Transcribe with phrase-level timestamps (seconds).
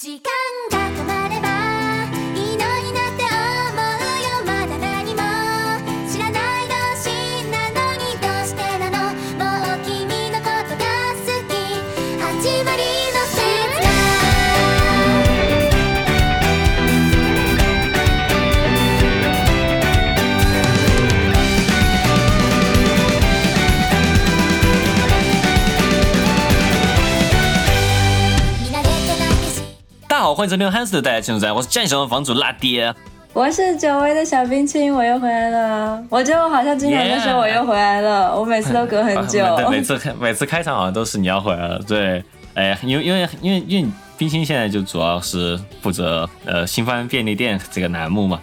[0.00, 0.18] 時
[0.70, 0.79] 間が
[30.40, 32.94] 欢迎收听汉斯的带来进入站，我是战神房主辣爹。
[33.34, 36.02] 我是久违的小冰清，我又回来了。
[36.08, 39.44] 我觉得我好像经常就说我又回来了我每次都隔很久。
[39.56, 41.78] 对， 每次开 每次开场好像都是你要回来了。
[41.86, 42.24] 对，
[42.54, 48.40] 哎，因为因为因为因为冰清现在就主要是负责呃新番便利店这个栏目嘛，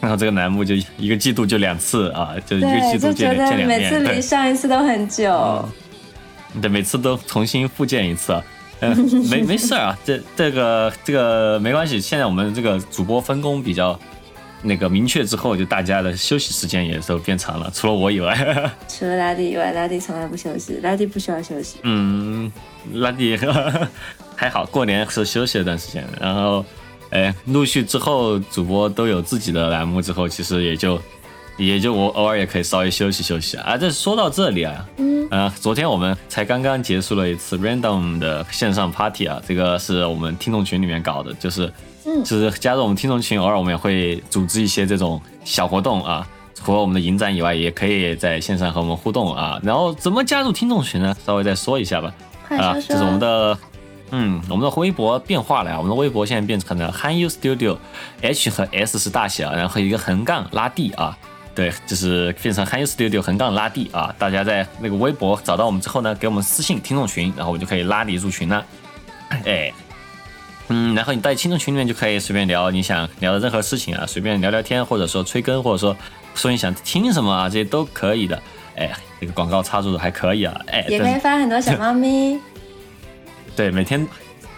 [0.00, 5.64] 然后这个栏目就一个季度就两次啊，就一个季度见觉得两见两面，每次离上一次都很久。
[6.60, 8.42] 对，每次都重新复建一次啊。
[8.80, 12.00] 嗯，没没事儿啊，这这个这个没关系。
[12.00, 13.98] 现在我们这个主播分工比较
[14.62, 18.34] 那个明确之后，就大家的休息时间也都变长了，除了我以外。
[18.88, 21.78] 除了拉蒂以外，拉蒂从来不休息，拉蒂不需要休息。
[21.82, 22.50] 嗯，
[22.94, 23.38] 拉蒂
[24.36, 26.64] 还好，过年是休息了段时间，然后，
[27.10, 31.00] 哎，陆续之后主播都有自己的栏目之后，其实也就
[31.56, 33.76] 也就我偶尔也可以稍微休息休息啊。
[33.76, 41.72] 这说到这里啊，嗯，呃，昨天我们才刚刚结束了一次 random 的线上 party 啊，这个是我们听众群里面搞的，就是，
[42.04, 46.26] 嗯就是加入我们听众群，偶尔我们也会组织一些这种小活动啊。
[46.54, 49.60] 除了我们的影展以外，也可以在线上和我们互动啊。
[49.62, 51.14] 然后怎么加入听众群呢？
[51.24, 52.12] 稍微再说一下吧。
[52.48, 52.82] 啊，快说说。
[52.88, 53.58] 这是我们的，
[54.10, 55.76] 嗯，我们的微博变化了呀。
[55.76, 61.16] 我们的微博现在变成了 Han You Studio，H 和 S 是大写啊，然后一个横杠拉 D 啊，
[61.56, 64.14] 对，就是变成 Han You Studio 横杠拉 D 啊。
[64.18, 68.64] 大家在那个微博找到我们之后呢，给我们私信听众群，然后我们就可以拉你入群了。
[69.46, 69.72] 哎，
[70.68, 75.96] 嗯，然后你在听众群里面就可以随便聊你想聊的任何事情啊，随便聊聊天，或者说催更，或者说
[76.34, 78.40] 说你想听什么啊，这些都可以的。
[78.76, 82.38] 哎，这个广告插入的还可以啊，哎，也可以发很多小猫咪，
[83.56, 84.06] 对，每天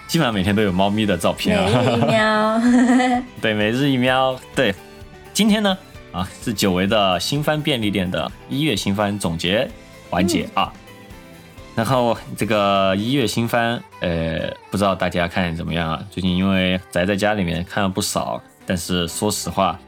[0.09, 1.81] 基本上每天都有猫咪的照片啊。
[1.81, 2.63] 日一喵。
[3.41, 4.37] 对，每日一喵。
[4.57, 4.75] 对，
[5.33, 5.79] 今天呢
[6.13, 9.69] 啊是久违的新番便利店的一月新番总结
[10.11, 10.73] 环节啊。
[11.75, 16.05] 然后这个一月新番，呃，不知道大家看怎么样啊？
[16.11, 19.79] 最近因为宅在家里面看了不少，但是说实话，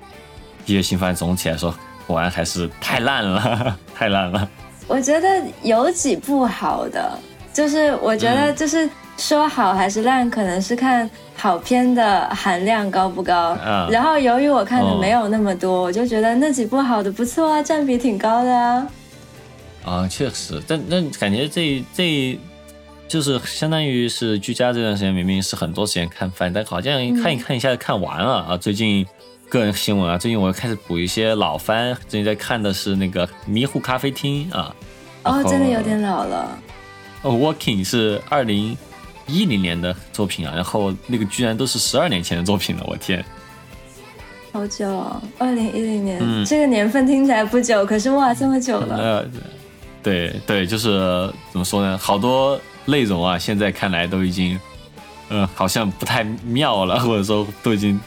[0.66, 1.74] 一月新番总体来说，
[2.06, 4.48] 果然还是太烂了， 太烂了。
[4.86, 7.18] 我觉得有几部好的，
[7.52, 13.56] 就是我觉得就是说好还是烂，可能是看好片的含量高不高。
[13.64, 18.86] 嗯然后由于我看的哦没有那么多，我就觉得那几部好的不错啊，占比挺高的啊。
[19.84, 22.38] 啊，确实，但但感觉这这
[23.08, 28.56] 就是相当于是居家这段时间，明明是很多时间看番，但好像看一看一下就看完了啊。
[28.56, 29.06] 最近
[29.48, 34.74] 个人新闻啊，最近我又开始补一些老番，最近在看的是那个《迷糊咖啡厅》啊。
[35.24, 36.58] 哦，真的有点老了。
[37.22, 38.76] 哦，Working 是二零
[39.32, 43.24] 一零年的作品啊，然后那个居然都是十二年前的作品了，我天！
[44.52, 48.96] 好久哦，二零一零年、嗯这个年份听起来不久，可是哇，这么久了。
[48.98, 49.24] 呃，
[50.02, 51.96] 对对，就是怎么说呢？
[51.96, 54.58] 好多内容啊，现在看来都已经，
[55.28, 58.00] 呃，好像不太妙了，或者说都已经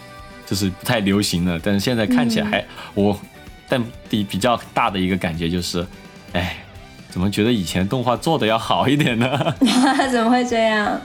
[0.45, 1.57] 就是不太流行了。
[1.63, 3.17] 但是现在看起来还、我，
[3.69, 5.87] 但比比较大的一个感觉就是，
[6.33, 6.57] 哎，
[7.09, 9.55] 怎么觉得以前动画做的要好一点呢？
[10.11, 10.99] 怎么会这样？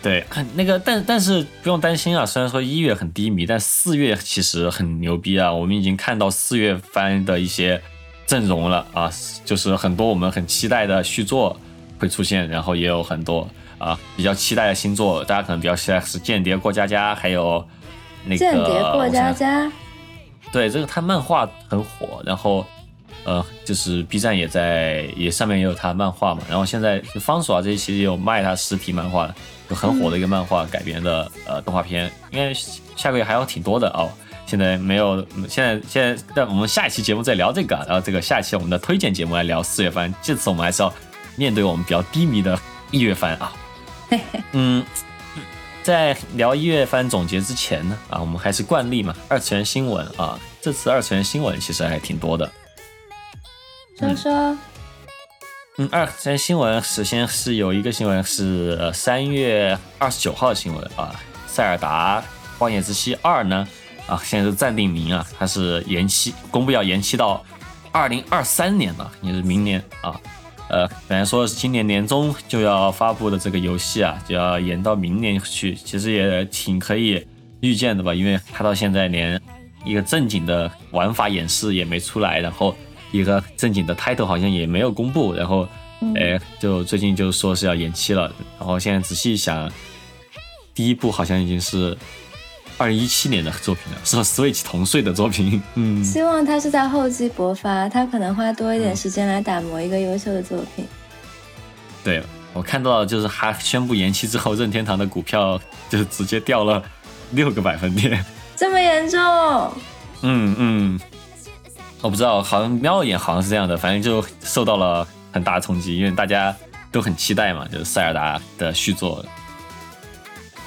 [0.00, 2.24] 对，那个，但但是不用担心啊。
[2.24, 5.52] 虽然说一月很低迷，但四月其实很牛逼啊。
[5.52, 7.82] 我们已经看到四月番的一些
[8.26, 9.10] 阵容了啊，
[9.44, 11.58] 就是很多我们很期待的续作
[11.98, 13.48] 会出现，然后也有很多
[13.78, 15.24] 啊比较期待的新作。
[15.24, 17.66] 大家可能比较期待是《间谍过家家》，还有
[18.24, 19.70] 那个间谍过家家，
[20.52, 22.64] 对，这个他漫画很火，然后
[23.24, 29.34] 呃，就是 B 站也在也上面也有他漫画嘛，然后现在方所啊这些其实也有卖他实体漫画的，
[29.74, 32.52] 很火的一个漫画改编的、呃动画片，应该
[32.96, 34.10] 下个月还有挺多的哦。
[34.46, 40.92] 现在没有，现在现在，在我们下一期节目再聊这个，然后这个下一期我们的推荐节目来聊四月番，这次我们还是要
[41.36, 42.58] 面对我们比较低迷的
[42.90, 43.52] 一月番啊。
[44.52, 44.84] 嗯，
[45.82, 52.50] 在聊一月番总结之前呢，啊，我们还是惯例嘛，二次元新闻啊，这次二次元新闻其实还挺多的。
[53.98, 54.32] 说说。
[54.32, 54.58] 嗯，
[55.78, 62.22] 嗯二次元新闻首先是有一个新闻是三月二十九号的新闻啊，塞尔达
[62.58, 63.66] 荒野之息二呢
[64.06, 67.42] 啊现在是暂定名啊，它是延期公布要延期到
[67.90, 70.20] 二零二三年了，也是明年啊。
[70.68, 77.26] 呃，本来说是今年年中就要发布的这个游戏啊，就要延到明年去，其实也挺可以
[77.60, 79.40] 预见的吧，因为它到现在连
[79.86, 82.76] 一个正经的玩法演示也没出来，然后
[83.12, 85.68] 一个正经的 title 好像也没有公布，然后，
[86.16, 88.22] 哎，就最近就说是要延期了，
[88.58, 89.70] 然后现在仔细想，
[90.74, 91.96] 第一部好像已经是。
[92.78, 95.62] 二零一七年的作品了，是和 Switch 同岁的作品。
[95.74, 100.84] 嗯， 希望他是在厚积薄发，他可能花多一点时间来打磨一个优秀的作品。
[102.02, 102.20] 对
[102.52, 106.82] 我看到就是他宣布延期之后，任天堂的股票就直接掉了
[107.32, 108.24] 六个百分点，
[108.56, 109.20] 这么严重？
[110.22, 111.00] 嗯嗯，
[112.02, 116.54] 我不知道，好像瞄了眼，好像是这样的，反正就受到了很大的冲击，因为大家
[116.90, 119.24] 都很期待嘛，就是塞尔达的续作。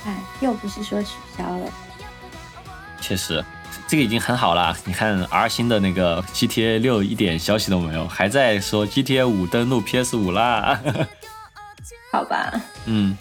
[0.05, 1.67] 哎，又不是说取消了。
[3.01, 3.43] 确实，
[3.87, 4.75] 这个已经很好了。
[4.85, 10.79] 你看 R 星的那个 GTA 六一点消息都没有，还在说 GTA 五登陆 PS 五啦。
[12.13, 12.53] 好吧。
[12.85, 13.17] 嗯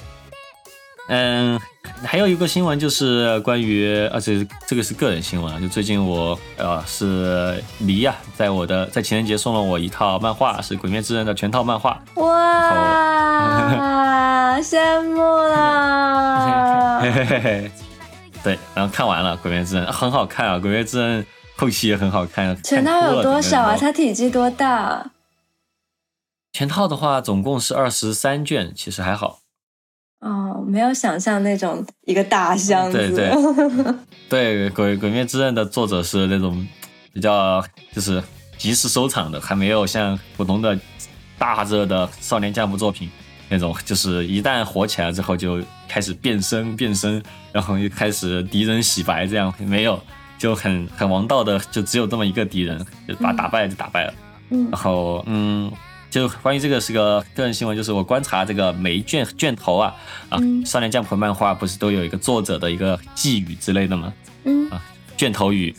[1.09, 1.61] 嗯，
[2.03, 12.03] 还有一个新闻就是关于，而且这个是个人新闻啊，就最近我呃是黎呀，在我的在情人节送了我一套漫画，是《鬼灭之刃》的全套漫画。
[12.15, 13.51] 哇，
[14.61, 17.03] 羡慕了。
[18.43, 21.23] 对，然后看完了《鬼灭之刃》，很好看啊，《鬼灭之刃》
[21.57, 22.57] 后期也很好看。
[22.62, 23.77] 全套有多少啊？
[23.79, 25.11] 它体积多大？
[26.53, 29.41] 全套的话，总共是二十三卷，其实还好。
[30.25, 32.97] 哦，没有想象那种一个大箱子。
[32.97, 33.94] 对对
[34.29, 36.67] 对，《鬼鬼灭之刃》的作者是那种
[37.12, 37.62] 比较
[37.93, 38.23] 就是
[38.56, 40.79] 及时收场的，还没有像普通的
[41.38, 43.11] 大热的少年将部作品。
[43.50, 47.23] 那种就是一旦火起来之后就开始变身变身，
[47.53, 50.03] 然后又开始敌人洗白，这样没有
[50.38, 54.15] 就很很王道的，就只有这么一个敌人，就把打败就打败了。
[54.49, 55.71] 嗯，然后嗯，
[56.14, 59.93] 就关于这个是个个人新闻，就是我观察这个每一卷卷头啊
[60.28, 64.14] 啊，少年将谱漫画不是都有一个作者的一个寄语之类的吗？
[64.44, 64.81] 嗯啊，
[65.16, 65.75] 卷头语，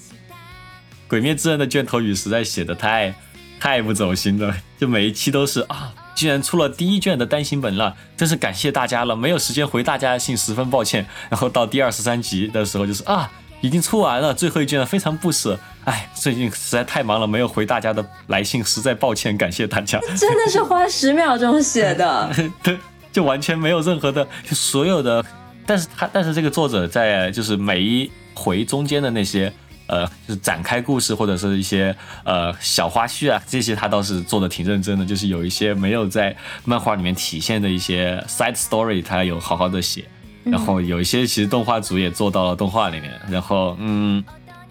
[1.07, 3.15] 鬼灭之刃的卷头语实在写的太
[3.61, 5.93] 太不走心了，就每一期都是啊。
[6.15, 11.05] 居然出了第一卷的单行本了，真是感谢大家了，没有时间回大家信，十分抱歉。
[11.29, 13.31] 然后到第二十三集的时候，就是啊，
[13.65, 15.57] 已经出完了最后一卷了，非常不舍。
[15.85, 20.00] 哎，最近实在太忙了，没有回大家的来信，实在抱歉，感谢大家。
[20.15, 22.29] 真的是花十秒钟写的，
[22.62, 22.77] 对，
[23.12, 25.25] 就完全没有任何的，就所有的，
[25.65, 29.51] 但是他但是这个作者在就是每一回中间的那些。
[29.88, 35.06] 呃，就是展开故事或者是一些呃小花絮啊，这些他倒是做的挺认真的。
[35.06, 40.03] 就是有一些没有在漫画里面体现的一些 side story，他有好好的写。
[40.45, 43.12] 然后有一些其实动画组也做到了动画里面。
[43.30, 44.24] 然后嗯，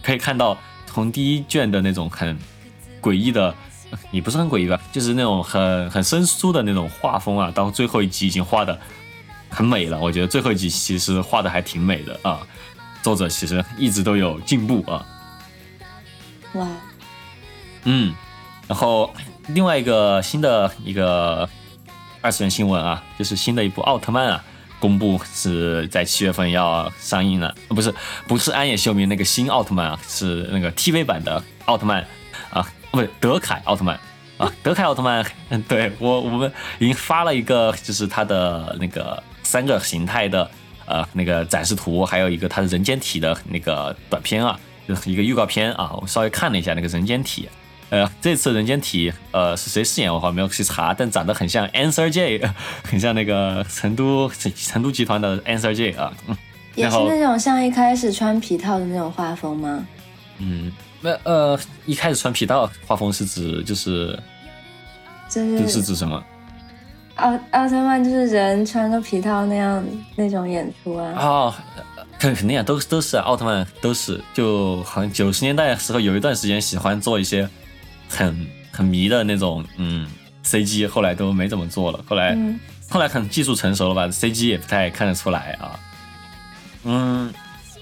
[0.03, 0.56] 可以看到
[0.87, 2.38] 从第一卷的那种很
[3.03, 3.55] 诡异的，
[4.11, 8.79] 也不是很诡异吧，就是那种很很生疏的那种画风啊，到最后一集已经画的
[9.50, 9.99] 很美了。
[9.99, 12.41] 我觉得最后一集其实画的还挺美的啊。
[13.03, 15.05] 作者其实一直都有进步啊，
[16.55, 16.67] 哇，
[17.82, 18.15] 嗯，
[18.67, 19.12] 然后
[19.49, 21.47] 另外一个新的一个
[22.23, 24.44] 二次元新闻啊，就是新的一部奥特曼啊，
[24.85, 27.95] 公布是在七月份要上映了，不是
[28.29, 32.07] 不是安野秀明那个新奥特曼啊，是那个 TV 版的奥特曼
[32.51, 33.99] 啊，不是德凯奥特曼
[34.37, 40.51] 啊，德凯奥特曼， 嗯，对我我们已经发了一个，就是他的那个三个形态的。
[40.87, 47.49] 呃，那个展示图，还有一个它的人间体的那个短片啊，就是一个预告片啊，我稍微看了一下那个人间体，
[47.95, 52.41] 呃，这次人间体呃是谁饰演我好像没有去查，但长得很像 Answer J，
[52.83, 56.13] 很像那个成都成都集团的 Answer J 啊，
[56.75, 59.87] 也是那种像一开始穿皮套的那种画风吗？
[60.39, 64.19] 嗯，那呃一开始穿皮套画风是指就是
[65.29, 66.21] 就是是指什么？
[67.15, 69.85] 奥奥特曼就是人穿个皮套那样
[70.17, 71.15] 那种演出啊！
[71.17, 71.55] 哦，
[72.19, 77.49] 肯肯定啊，都都是奥特曼都是，就好像九十年代的时候有一段时间喜欢做一些
[78.08, 80.06] 很很迷的那种嗯
[80.44, 82.04] CG，后来都没怎么做了。
[82.06, 82.37] 后来
[82.88, 85.80] 后来可能技术成熟了吧，CG 也不太看得出来啊。
[86.84, 87.32] 嗯，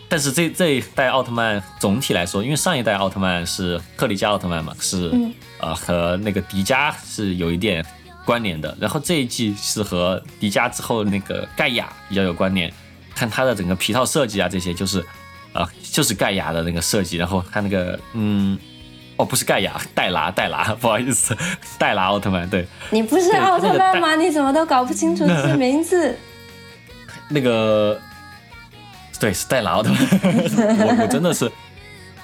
[0.09, 5.13] 但是这这一代奥特曼总体来说，因为上一代奥特曼是克里加奥特曼嘛，是
[5.59, 7.85] 呃和那个迪迦是有一点。
[8.25, 12.73] 关联的，然后这一季是和迪迦之后那个盖亚比较有关联，
[13.17, 15.05] 看它的整个皮套设计啊，这些就是，
[15.53, 18.57] 啊，就是盖亚的那个设计，然后看那个，嗯，
[19.23, 21.37] 哦，不是盖亚，戴拿，戴拿， 不好意思，
[21.79, 24.17] 戴拿奥特曼，对，你不是奥特曼吗？
[24.17, 26.19] 你怎么都搞不清楚自己名字？
[27.31, 27.97] 那个，
[29.21, 30.01] 对，是戴拿奥特曼，
[30.99, 31.49] 我我真的是，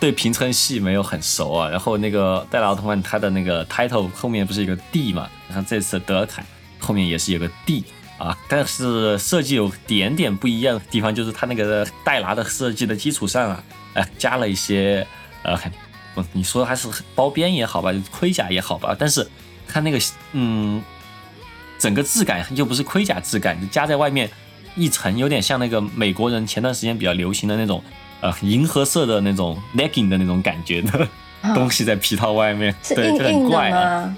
[0.01, 1.69] 对平成系没有很熟啊。
[1.69, 5.29] 然后那个戴拿奥特曼他的那个 title 后面不是有个 D 嘛？
[5.49, 6.45] 然后这次德尔凯
[6.81, 7.85] 后面也是有个 D
[8.19, 13.63] 啊，但是设计有点点不一样的地方，就是他那个戴拿的设计的基础上啊，
[13.95, 15.07] 哎，加了一些
[15.45, 15.71] 呃，很
[16.23, 19.29] 不你说还是包边也好吧，盔甲也好吧，但是
[19.67, 19.99] 它那个
[20.33, 20.83] 嗯，
[21.79, 24.31] 整个质感又不是盔甲质感，就加在外面
[24.77, 27.83] 一层，有点像那个美国人前段时间比较流行的那种
[28.21, 31.09] 呃银河色的那种 legging 的那种感觉的
[31.55, 34.07] 东西在皮套外面，是对，就很怪啊。
[34.07, 34.17] 吗？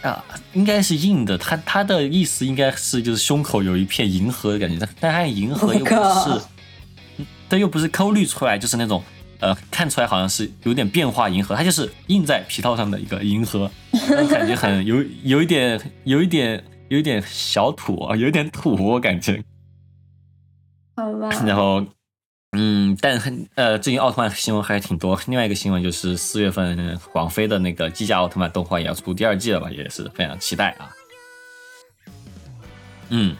[0.00, 6.44] 啊，应该是硬的，它它的意思应该是就是胸口有一片银河的感觉，但但它银河又不 Oh 是
[7.50, 9.02] 它又不是抠滤出来，就是那种
[9.40, 13.70] 呃看出来好像是有点变化银河，它就是印在皮套上的一个银河，
[14.30, 19.42] 感觉很有有一点有一点有一点小土啊，有一点土，我感觉。
[20.96, 21.84] 好吧，然后，
[22.56, 25.16] 嗯，但很呃，最近奥特曼新闻还挺多。
[25.28, 30.90] 另外一个新闻就是四月份广飞的那个机甲奥特曼动画也要出第二季了吧，也是非常期待啊。
[33.10, 33.36] 嗯，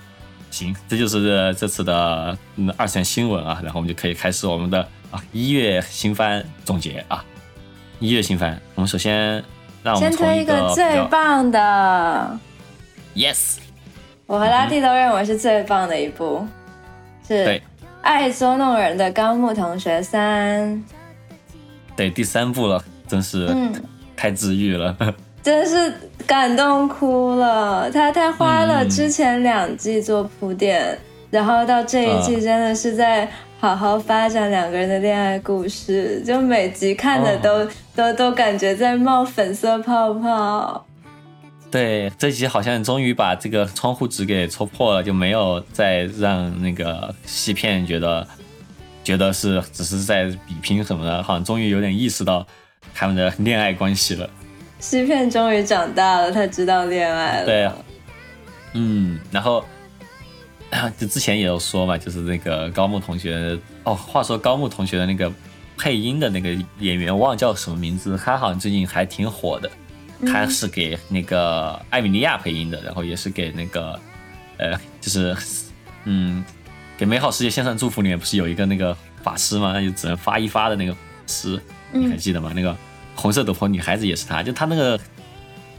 [0.52, 7.24] 行，这就是这这次的嗯二次元新闻啊，然后我们就可以开始我们的啊一月新番总结啊。
[8.00, 9.42] 一月新番，我们首先
[9.82, 12.38] 让我们先推一个最棒的
[13.16, 13.56] ，yes，
[14.24, 16.46] 我和拉蒂都认为是最棒的一部，
[17.26, 17.58] 是对
[18.00, 20.72] 《爱捉弄人的高木同学三》。
[21.96, 23.74] 对第三部了，真是嗯，
[24.14, 24.96] 太治愈了。
[25.42, 25.92] 真是
[26.24, 27.90] 感动哭了。
[27.90, 30.96] 他他花了嗯之前两季做铺垫，
[31.30, 33.28] 然后到这一季啊真的是在
[33.60, 40.86] 好好发展两个人的恋爱故事，就每集看的哦都、都都感觉在冒粉色泡泡。
[41.68, 48.24] 对，这集好像终于把这个窗户纸给戳破了，就没有再让那个西片觉得
[49.02, 52.46] 觉得是只是在比拼什么的，好像终于有点意识到
[52.94, 54.30] 他们的恋爱关系了。
[54.78, 57.44] 西片终于长大了，他知道恋爱了。
[57.44, 57.74] 对啊，
[58.74, 59.64] 嗯，然后
[60.98, 65.32] 就之前也有说嘛，就是那个高木同学哦，话说高木同学的那个
[65.76, 69.70] 配音的那个演员，忘了叫什么名字，他好像最近还挺火的。
[70.26, 73.96] 他是给那个艾米莉亚配音的，然后也是给那个
[74.56, 75.36] 呃，就是
[76.04, 76.44] 嗯，
[76.96, 79.70] 给美好世界献上祝福里面不是有一个那个法师吗？
[79.72, 80.98] 那就只能发一发的那个法
[81.28, 82.52] 师，你还记得吗？
[82.52, 82.76] 那个
[83.14, 84.98] 红色斗篷女孩子也是他，就他那个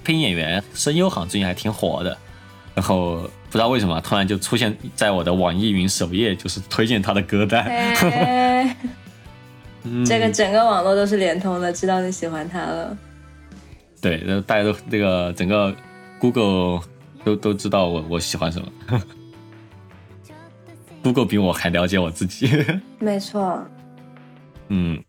[0.06, 2.18] 配音演员声优好像最近还挺火的，
[2.74, 7.66] 然后不知道为什么突然就出现在我的网易云首页，就是推荐他的歌单。
[10.06, 12.96] 这个整个网络都是连通的，知道你喜欢他了。
[14.02, 15.76] 对，然后大家都这个整个
[16.20, 16.82] Google
[17.24, 18.68] 都都知道我我喜欢什么，
[21.02, 22.50] Google 比我还了解我自己。
[23.00, 23.66] 没错，
[24.68, 25.02] 嗯，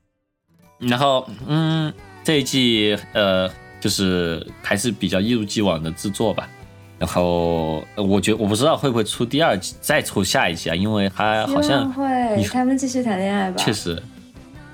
[0.78, 1.92] 然后嗯，
[2.25, 6.49] 这一季呃，就是还是比较一如既往的制作吧。
[7.00, 12.04] 然后呃我觉得我不知道会不会出第二季，再出下一季啊，因为他好像会
[12.52, 13.57] 他们继续谈恋爱吧。
[13.57, 14.00] 确实，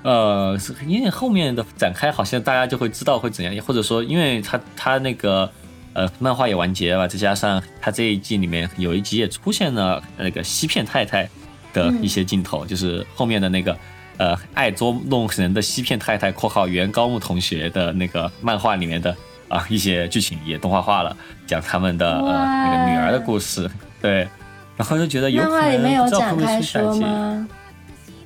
[0.03, 5.49] 呃，是因为后面的展开，好像大家就会知道会怎样，或者说，因为他他那个
[5.93, 11.29] 呃漫画也完结了，再加上他这一季里面有一集也出现了那个西片太太
[11.73, 13.77] 的一些镜头，就是后面的那个
[14.17, 19.15] 呃爱捉弄人的西片太太（括号原高木同学）的那个漫画里面的
[19.49, 23.69] 啊、一些剧情也动画化了，讲他们的呃那个女儿的故事，
[24.01, 24.27] 对。
[24.75, 27.47] 然后就觉得有可能漫画里面有不知道会展开不会出下说集吗？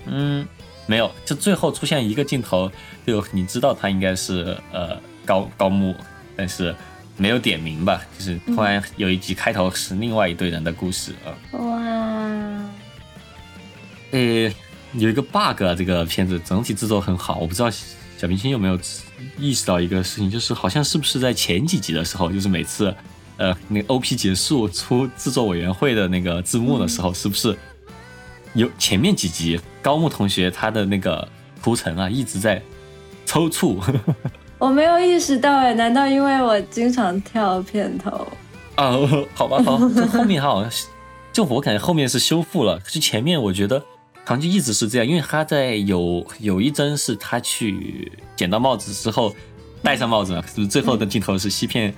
[0.06, 0.46] 嗯，
[0.86, 2.70] 没有，就最后出现一个镜头，
[3.08, 5.96] 就你知道他应该是呃高高木，
[6.36, 6.76] 但是
[7.16, 8.02] 没有点名吧？
[8.18, 11.32] 就是突然有一集开头是另外一队人的故事啊。
[11.58, 11.80] 哇，
[14.12, 14.20] 呃，
[14.92, 17.70] 有一个 bug 啊，这个片子整体制作很好，我不知道
[18.22, 18.78] 小明星有没有
[19.36, 22.94] 意识到一个事情，就是好像是不是在前几集的时候，就是每次
[23.38, 27.58] 呃那个 OP 结束出制作委员会的那个字幕的时候，是不是
[28.54, 31.28] 有前面几集高木同学他的那个
[31.64, 32.62] 图层啊一直在
[33.26, 33.82] 抽搐
[34.60, 38.28] 我没有意识到哎，难道因为我经常跳片头？
[38.76, 38.96] 啊？
[39.34, 40.86] 好吧，好，就后面好像是，
[41.34, 43.84] 就我感觉后面是修复了，可是前面我觉得。
[44.24, 49.36] 好像就一直是这样，因为他在有有一帧是他去捡到帽子之后
[49.82, 51.94] 戴上帽子嘛，是是最后的镜头是西片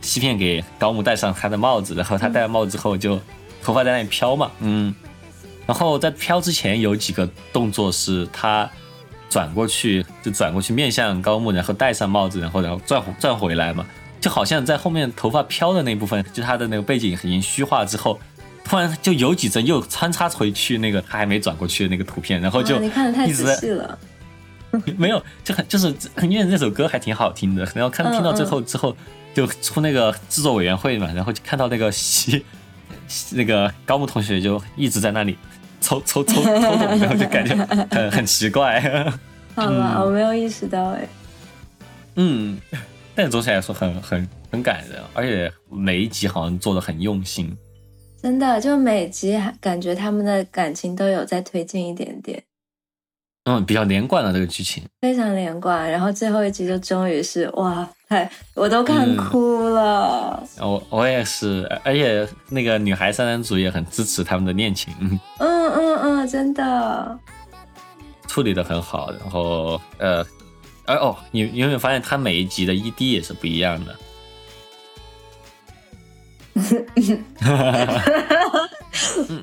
[0.00, 3.20] 西片给高木戴上他的帽子，然后他戴了帽子之后就
[3.62, 4.94] 头发在那里飘嘛，嗯，
[5.66, 8.68] 然后在飘之前有几个动作是他
[9.28, 13.84] 转过去就转过去面向高木，然后戴上帽子，然后然后转转回来嘛，
[14.18, 18.18] 就好像在后面头发飘的那部分，就他的那个背景已经虚化之后。
[18.68, 23.96] 突然就有几帧又穿插回去那个他还没转过去的那个图片，然后就哇你看的太仔细了。
[24.98, 28.94] 没有，就很就是因为那首歌还挺好听的，然后看嗯听到最后之后，
[29.32, 32.44] 就出那个制作委员会嘛，然后就看到那个西
[33.30, 35.38] 那个高木同学就一直在那里
[35.80, 37.54] 抽 抽抽抽动，然后就感觉
[37.90, 38.80] 很很奇怪。
[39.54, 41.08] 好吧，我没有意识到哎。
[42.16, 42.58] 嗯，
[43.14, 47.56] 但总体来说很很很感人，而且每一集好像做的很用心。
[48.26, 52.42] 真的，就每集感觉他们的感情都有在推进一点点，
[53.44, 54.82] 嗯，比较连贯的这个剧情。
[55.00, 55.88] 非常连贯。
[55.88, 60.42] 然后最后一集就终于是哇，太我都看嗯哭了。
[60.58, 67.16] 我我也是，而且那个女孩三人组也很支持他们的恋情， 嗯嗯嗯嗯，真的。
[68.26, 69.12] 处理的很好。
[69.12, 70.26] 然后呃，
[70.86, 73.96] 哎哦，你你有没有发现他每一集的 ED 也是不一样的？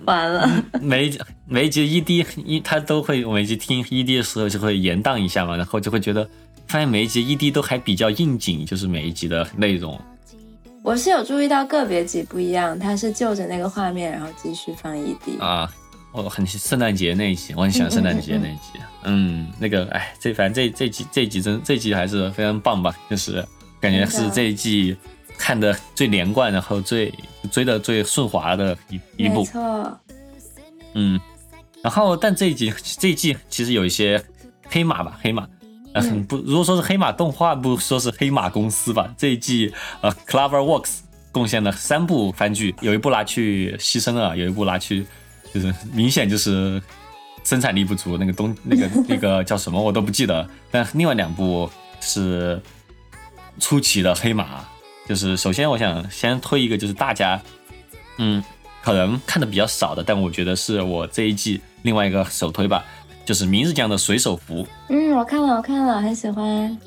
[0.05, 0.50] 完了，
[0.82, 6.27] 每一集每一集 ED 一他都会我每一集听 ED 的时候就会延宕一下嘛，然后就会觉得
[6.67, 10.00] 发现每一集 ED 都还比较应景，就是每一集的内容。
[10.82, 15.39] 我是有注意到个别集不一样，他是就着那个画面，然后继续放 ED。
[15.39, 15.72] 啊，
[16.12, 18.82] 我很圣诞节那一集，我很喜欢圣诞节那一集。
[19.03, 23.46] 嗯，那个，哎，这反正这这集这集真这集还是非常棒吧，就是
[23.79, 24.98] 感觉是这一季
[25.38, 27.13] 看的最连贯，然后最
[27.52, 29.44] 追的最顺滑的一一没部。
[29.44, 30.00] 错，
[30.94, 31.20] 嗯，
[31.82, 34.24] 然后但这一集这一季其实有一些
[34.70, 35.48] 黑马吧，黑马。
[35.94, 39.13] 呃，嗯不，如果说是黑马动画，不说是黑马公司吧。
[39.16, 39.72] 这一季，
[40.02, 45.06] 呃，CloverWorks 贡献了三部番剧，有一部拿去牺牲了，有一部拿去，
[45.54, 46.82] 就是明显就是
[47.44, 50.50] 生产力不足，那个东 那个那个叫什么我都不记得。
[50.72, 51.70] 但另外两部
[52.02, 52.60] 是
[53.60, 54.66] 出奇的黑马，
[55.07, 57.41] 就是首先我想先推一个，就是大家，
[58.17, 58.43] 嗯，
[58.81, 62.86] 可能看的比较少的，但我觉得是我这一季另外一个首推吧，
[63.25, 64.65] 就是明日酱的水手服。
[64.89, 66.77] 嗯，我看了，我看了，很喜欢。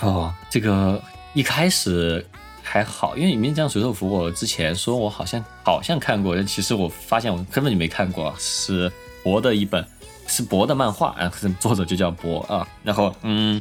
[0.00, 1.00] 哦，这个
[1.34, 2.26] 一开始
[2.62, 8.90] 还好，因为《明日酱水手服》，我之前说我好像好像看过，但其实我发现我根本就没看过，是
[9.22, 9.86] 博的一本，
[10.26, 12.66] 是博的漫画，啊，作者就叫博啊。
[12.82, 13.60] 然后嗯，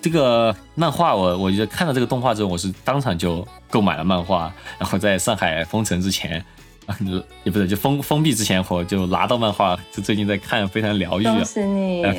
[0.00, 6.44] 这个漫画我我觉得看到这个动画之后，我是当场就购买了漫画，然后在上海封城之前。
[6.86, 6.96] 啊，
[7.44, 11.34] 也不是，就封封闭之前，我就拿到漫画，就最近在看，非常疗愈啊。
[11.34, 12.02] 恭喜你！
[12.02, 12.14] 呃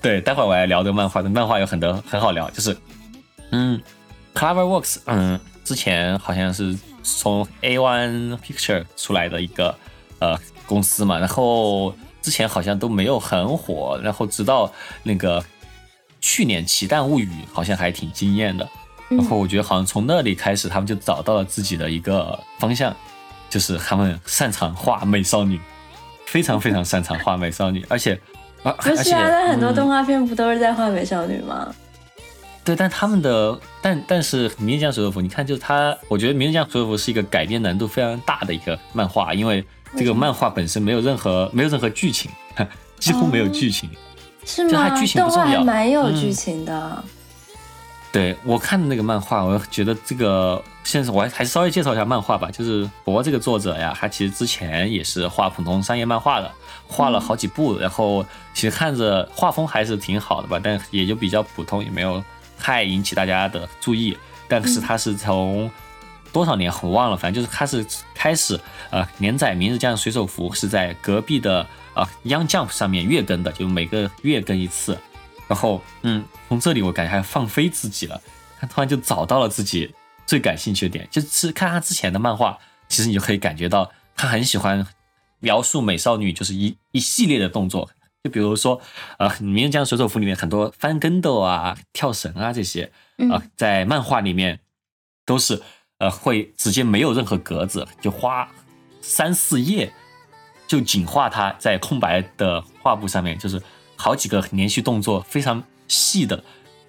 [0.00, 2.74] 对，待会儿我来聊这个漫画，的漫画有很多很好聊，就是，
[3.50, 3.78] 嗯
[4.32, 9.76] ，CloverWorks，嗯，之前好像是从 A One Picture 出来的一个
[10.20, 15.44] 呃公司嘛，然后之前好像都没有很火，然后直到那个
[16.20, 18.68] 去年《奇蛋物语》好像还挺惊艳的，
[19.08, 22.94] 然后我觉得好像从那里开始，他们就找到了自己的一个方向，
[23.48, 25.60] 就是他们擅长画美少女，
[26.26, 28.18] 非常非常擅长画美少女， 而且。
[28.62, 31.74] 啊，而且不是啊，那很多嗯动画片不都是在画美少女吗？
[32.62, 39.64] 对，但他们的，但但是《明日酱水手服》，你看，就是他，我觉得《明日酱水手服》是一个改编难度非常大的一个漫画，因为
[39.96, 42.30] 这个漫画本身没有任何没有任何剧情，
[43.00, 43.88] 几乎没有剧情。
[44.44, 47.04] 是吗不重要蛮有嗯剧情的。
[48.12, 52.50] 对我看的那个漫画，我觉得这个现在我还还是稍微介绍一下漫画吧。
[52.50, 56.50] 就是博这个作者呀，他其实之前也是画普通商业漫画的，
[56.88, 62.20] 画了好几部，然后其实看着画风还是挺好的吧，但也就比较普通，也没有
[62.58, 64.18] 太引起大家的注意。
[64.48, 65.70] 但是他是从
[66.32, 68.58] 多少年我忘了，反正就是他是开始
[68.90, 74.98] 呃连载《明日酱水手服》是在隔壁的呃 Young Jump 上面月更的，就每个月更一次。
[75.48, 78.20] 然后，嗯，从这里我感觉还放飞自己了，
[78.60, 79.92] 他突然就找到了自己
[80.24, 82.56] 最感兴趣的点，就是看他之前的漫画，
[82.88, 84.86] 其实你就可以感觉到他很喜欢
[85.40, 87.90] 描述美少女，就是一一系列的动作，
[88.22, 88.80] 就比如说，
[89.18, 92.84] 呃，《明日酱水手服》里面很多翻跟斗啊、跳绳啊这些，
[93.16, 94.60] 啊、嗯在漫画里面
[95.26, 95.60] 都是
[96.00, 98.48] 呃会直接没有任何格子，就花
[99.00, 99.92] 三四页
[100.66, 103.62] 就仅画它在空白的画布上面，就是
[103.96, 106.42] 好几个连续动作非常细的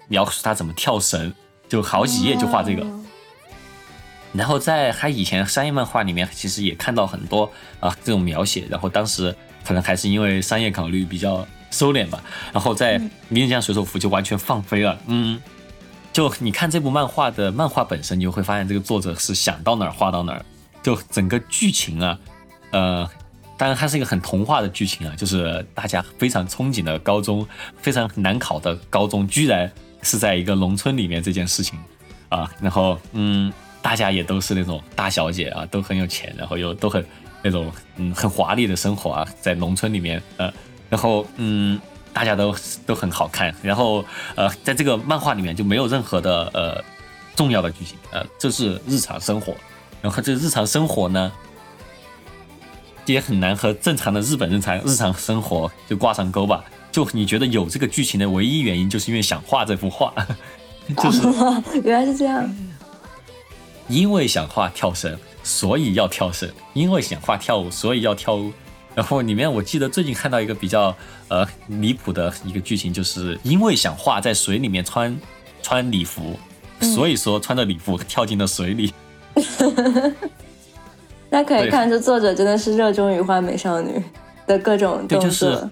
[0.08, 1.32] 描述它怎么跳绳，
[1.68, 2.82] 就好几页就画这个。
[2.82, 2.98] 哦。
[4.32, 12.98] 然后在他以前商业漫画里面，其实也看到很多啊这种描写，然后当时可能还是因为商业考虑比较收敛吧，然后在
[13.28, 15.38] 《明日酱水手服》就完全放飞了，嗯，
[16.12, 20.44] 就你看这部漫画的漫画本身，你就会发现这个作者是想到哪儿画到哪儿，
[20.82, 22.18] 就整个剧情啊，
[22.70, 23.10] 呃，
[23.56, 27.46] 当然它是一个很童话的剧情啊，就是大家非常憧憬的高中，
[27.78, 29.70] 非常难考的高中，居然
[30.02, 31.78] 是在一个农村里面这件事情
[32.28, 33.52] 啊，然后嗯。
[33.84, 37.04] 大家也都是那种大小姐啊，都很有钱，然后又都很
[37.42, 40.48] 那种嗯很华丽的生活啊，在农村里面呃，
[40.88, 41.80] 然后嗯，
[42.12, 42.54] 大家都
[42.86, 43.54] 都很好看。
[43.62, 46.84] 然后呃，在这个漫画里面就没有任何的呃
[47.34, 49.54] 重要的剧情，呃，这是日常生活。
[50.00, 51.32] 然后这日常生活呢，
[53.06, 56.64] 也很难和正常的日本日常日常生活就挂上钩吧。
[56.90, 60.12] 就你觉得有这个剧情的唯一原因，就是因为想画这幅画，
[61.02, 61.22] 就是
[61.82, 62.54] 原来是这样。
[63.88, 68.52] 因为想画跳绳，所以要跳绳；因为想画跳舞，所以要跳舞。
[68.94, 70.94] 然后里面我记得最近看到一个比较
[71.28, 75.18] 呃离谱的一个剧情，就是因为想画在水里面穿
[75.62, 76.38] 穿礼服，
[76.80, 78.92] 所以说穿着礼服跳进了水里。
[81.30, 84.02] 那可以看出作者真的是热衷于画美少女
[84.46, 85.56] 的各种对，动就作。
[85.56, 85.70] 是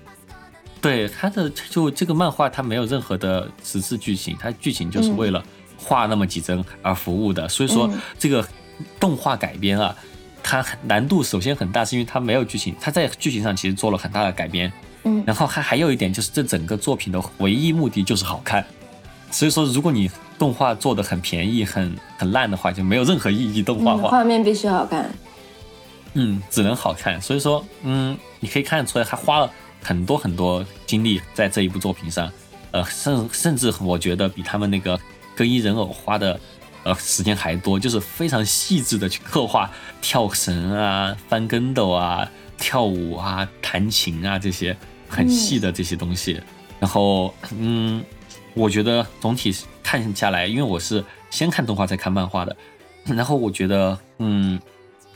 [0.81, 5.45] 对他的就这个漫画，它没有任何的实质剧情，它剧情就是为了
[5.77, 7.47] 画那么几帧而服务的。
[7.47, 8.43] 所以说嗯这个
[8.99, 9.95] 动画改编啊，
[10.43, 14.73] 它难度首先很大，是因为它没有剧情，它在剧情上其实做了很大的改编。
[15.03, 18.65] 嗯然后还还有一点就是，这整个作品的唯一目的就是好看。
[19.31, 23.63] 所以说，如果你动画做的很便宜、很很烂的话，就没有任何意义。
[23.63, 25.09] 动画嗯，画面必须好看。
[26.15, 27.21] 嗯，只能好看。
[27.23, 29.51] 所以说，嗯，你可以看得出来，他花了
[29.83, 32.31] 很多很多精力在这一部作品上，
[32.73, 34.99] 呃，甚甚至我觉得比他们那个
[35.35, 36.39] 更衣人偶花的
[36.85, 44.77] 呃时间还多，就是非常细致的去刻画跳绳啊、翻跟斗啊、跳舞啊、弹琴啊这些
[45.09, 46.41] 很细的这些东西。
[46.79, 48.03] 然后，嗯，
[48.55, 52.57] 我觉得总体看下来，因为我是先看动画再看漫画的，
[53.05, 54.59] 然后我觉得，嗯，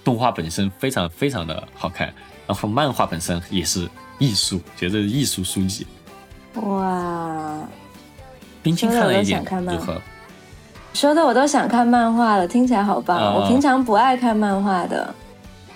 [0.04, 2.12] 动画本身非常非常的好看，
[2.46, 5.86] 然后漫画本身也是艺术，觉得艺术书籍。
[6.56, 7.66] 哇，
[8.62, 10.00] 冰清看了一点如何？
[10.94, 13.18] 说的我都想看漫画了，听起来好棒。
[13.18, 15.14] 哦我平常不爱看漫画的。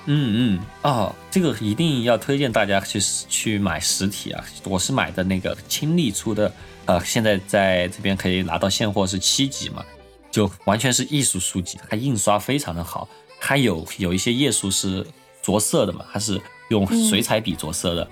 [0.06, 4.42] 嗯嗯哦，这个一定要推荐大家去去买实体啊！
[4.64, 6.50] 我是买的那个亲历出的，
[6.86, 9.84] 呃，现在在这边可以拿到现货是七级嘛，
[10.30, 13.06] 就完全是艺术书籍，它印刷非常的好，
[13.38, 15.06] 它有有一些页数是
[15.42, 18.10] 着色的嘛，它是用水彩笔着色的，嗯，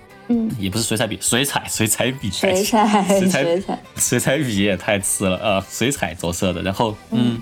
[0.59, 3.43] 也不是水彩笔，水彩水彩笔，水彩，水彩。
[3.43, 7.41] 水彩，水彩笔也太次了，啊，水彩着色的，然后嗯，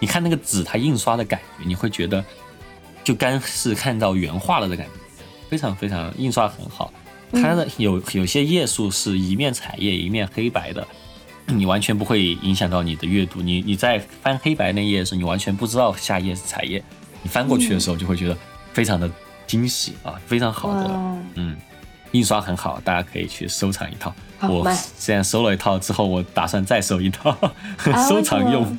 [0.00, 2.24] 你看那个纸它印刷的感觉，你会觉得
[3.02, 4.92] 就干是看到原画了的感觉，
[5.50, 6.92] 非常非常印刷很好。
[7.32, 10.86] 它的有有些页数是一面彩页一面黑白的，
[11.46, 13.42] 你完全不会影响到你的阅读。
[13.42, 16.82] 你你在翻黑白那页的时候，你完全不知道下一页是彩页，
[17.22, 18.36] 你翻过去的时候就会觉得
[18.72, 19.10] 非常的
[19.46, 21.56] 惊喜啊，非常好的，哇，嗯，
[22.14, 24.14] 印刷很好，大家可以去收藏一套。
[24.42, 27.30] 我好现在收了一套之后，我打算再收一套，
[27.92, 28.78] 啊收藏用。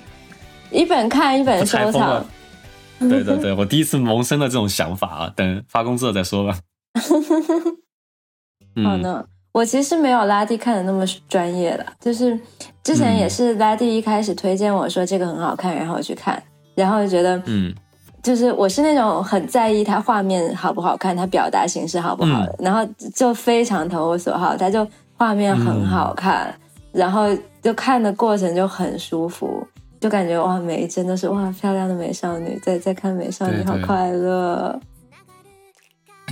[0.71, 2.25] 一本看一本收藏。
[2.97, 6.57] 对对对， 我第一次萌生了这种想法啊，等发工资了再说吧。
[8.77, 12.39] 嗯，好呢，我其实没有拉蒂看的那么专业的，就是
[12.83, 16.41] 之前也是拉蒂一开始推荐我说这个很好看，然后我去看，
[16.73, 17.75] 然后就觉得，嗯，
[18.25, 22.83] 就是我是那种很在意它画面好不好看，它表达形式好不好的，然后
[23.13, 26.51] 就非常投我所好，它就画面很好看，
[26.91, 27.27] 然后
[27.61, 29.65] 就看的过程就很舒服。
[30.01, 34.79] 就感觉哇，每一帧都是哇漂亮的美少女，在在看美少女，好快乐。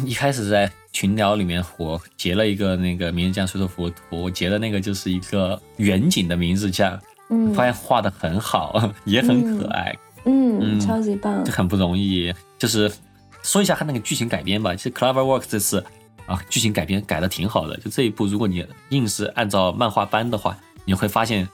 [0.03, 11.51] 一开始在群聊里面，我截了一个那个明日酱水手服的图，我截的那个就是一个远景的明日酱，嗯发现画的很好， 也很可爱，嗯，嗯超级棒就。
[11.51, 12.33] 很不容易。
[12.57, 12.91] 就是
[13.41, 15.83] 说一下它那个剧情改编吧，其实 CloverWorks 这次
[16.25, 17.75] 啊剧情改编改的挺好的。
[17.77, 21.47] 就这一部，如果你硬是按照漫画搬的话，你会发现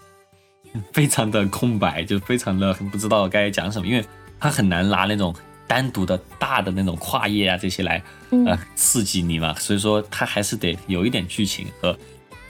[0.93, 4.05] 非常的空白，就非常的不知道该讲什么，因为
[4.39, 5.33] 它很难拿那种
[5.67, 11.97] 单独的大的那种跨页啊这些来嗯呃刺激你嘛，所以说它还是得有一点剧情和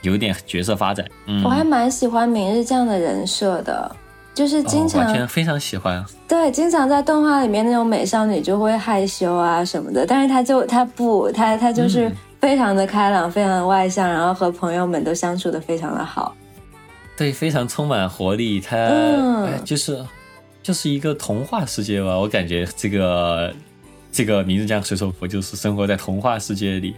[0.02, 1.06] 有一点角色发展。
[1.26, 3.96] 嗯，我还蛮喜欢明日这样的人设的，
[4.32, 6.04] 就是经哦、常、完全非常喜欢。
[6.26, 16.34] 对，经常在动画里面那种美少女就会害羞啊什么的，但是她就她不，她她就是嗯非常的开朗，非常的外向，然后和朋友们都相处的非常的好。
[17.16, 20.02] 对，非常充满活力，她、嗯哎就是
[20.62, 22.18] 就是一个童话世界吧。
[22.18, 23.52] 我感觉这个
[24.10, 26.94] 这个名字叫水手服就是生活在童话世界里。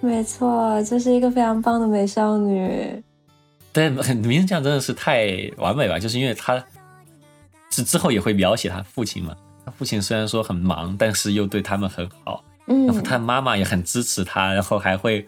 [0.00, 3.02] 没错，这是一个非常棒的美少女。
[3.72, 6.64] 对，明日酱真的是太完美了，就是因为他
[7.70, 9.36] 之之后也会描写他父亲嘛。
[9.64, 15.26] 他父亲虽然说很忙，但是又对他们很好，然后嗯，他妈妈也很支持他，然后还会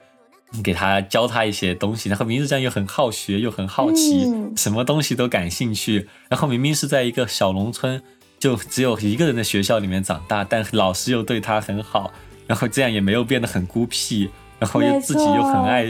[0.65, 2.09] 给他教他一些东西。
[2.09, 6.09] 然后明日酱又很好学，又很好奇，嗯什么东西都感兴趣。
[6.29, 8.03] 然后明明是在一个小农村，
[8.39, 12.11] 就只有一个人的学校里面长大，但老师又对他很好，
[12.47, 15.85] 然后这样也没有变得很孤僻，然后又自己又很爱，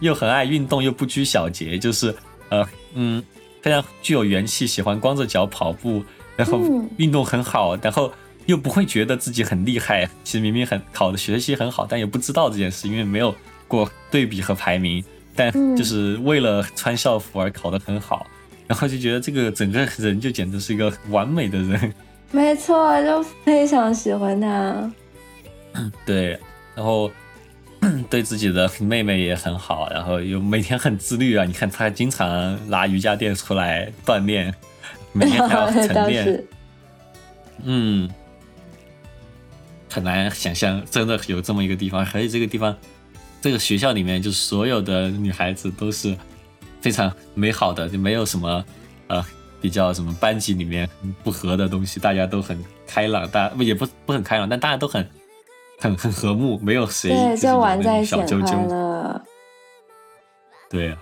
[0.00, 2.14] 又很爱运动，又不拘小节，就是
[2.48, 3.22] 呃嗯
[3.62, 6.02] 非常具有元气，喜欢光着脚跑步，
[6.36, 8.12] 然后嗯运动很好，然后
[8.46, 13.34] 又不会觉得自己很厉害，其实明明很考的学习很好，但也不知道这件事，因为没有
[13.66, 18.26] 过对比和排名，但嗯就是为了穿校服而考得很好，
[18.66, 21.92] 然后就觉得这个整个人就简直是一个完美的人。
[22.30, 24.92] 没错，就非常喜欢他。
[26.04, 26.38] 对，
[26.74, 27.10] 然后
[28.10, 31.44] 对自己的妹妹也很好，然后又每天很自律啊。
[31.44, 34.54] 你看她经常拿瑜伽垫出来锻炼，
[35.12, 36.44] 每天还要 晨练。
[37.64, 38.08] 嗯，
[39.90, 42.76] 很难想象真的有这么一个地方，而且这个地方，
[43.40, 46.16] 这个学校里面，就所有的女孩子都是
[46.80, 48.64] 非常美好的，就没有什么
[49.08, 49.24] 呃
[49.60, 50.88] 比较什么班级里面
[51.24, 55.04] 不合的东西，大家都很开朗，大不也不不很开朗，但大家都很
[55.78, 57.10] 很很和睦，没有谁
[58.04, 58.46] 小纠纠。
[58.46, 59.22] 快乐。
[60.70, 60.98] 对啊，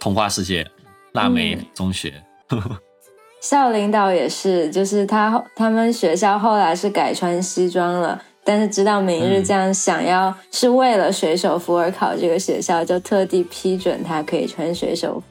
[0.00, 0.66] 童话世界，
[1.12, 2.22] 腊梅嗯中学，
[3.42, 15.22] 校领导也是，就是他他们学校后来是改穿西装了，但是知道明日嗯这样想要、是为了水手服而考这个学校，就特地批准他可以穿水手服。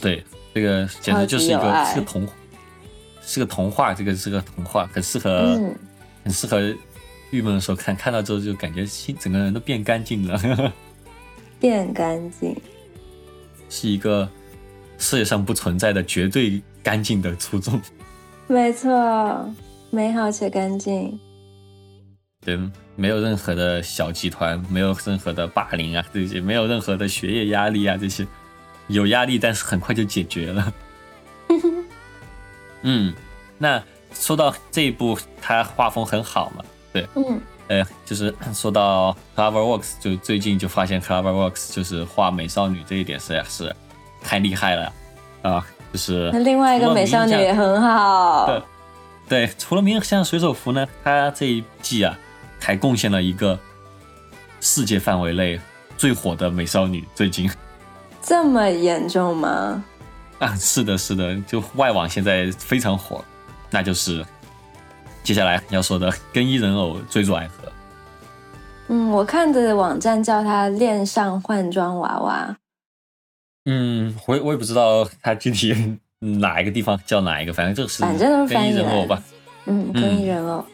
[0.00, 2.28] 对，这个简直就是一个是个童，
[3.22, 5.30] 是个童话，这个是个童话，很适合。
[5.30, 5.74] 嗯，
[6.24, 6.74] 很适合
[7.30, 10.72] 郁闷的时候看，看到之后就感觉心整个人都变干净了，
[11.60, 12.56] 变干净。
[13.68, 14.28] 是一个
[14.98, 17.80] 世界上不存在的绝对干净的初衷。
[18.48, 19.48] 没错，
[19.90, 21.18] 美好且干净。
[22.40, 22.58] 对，
[22.94, 28.26] 没有任何的小集团，没有任何的霸凌啊，这些没有任何的学业压力啊，这些
[28.88, 30.74] 有压力，但是很快就解决了。
[32.82, 33.14] 嗯，
[33.56, 33.82] 那
[34.14, 43.74] 说到这一部，它画风很好嘛，对，嗯，呃，就是 说到 CloverWorks，就最近就发现 CloverWorks 就是画美少女这一点实在是
[44.22, 44.92] 太厉害了
[45.42, 45.66] 啊！
[45.92, 48.46] 就是那另外一个美少女也很好。
[48.46, 48.62] 对
[49.46, 52.18] 对，除了明日像水手服呢，它这一季啊
[52.60, 53.58] 还贡献了一个
[54.60, 55.60] 世界范围内
[55.96, 57.50] 最火的美少女，最近
[58.22, 59.84] 这么严重吗？
[60.40, 63.24] 啊，是的，是的，就外网现在非常火，
[63.74, 64.24] 那就是
[65.24, 67.72] 接下来要说的更衣人偶追逐爱河。
[68.86, 72.56] 嗯，我看的网站叫它“恋上换装娃娃
[73.64, 79.20] 嗯，我也我也不知道它具体哪一个地方叫哪一个，反正就是反正都是翻译人偶吧。”。
[79.66, 80.64] 嗯，更衣人偶。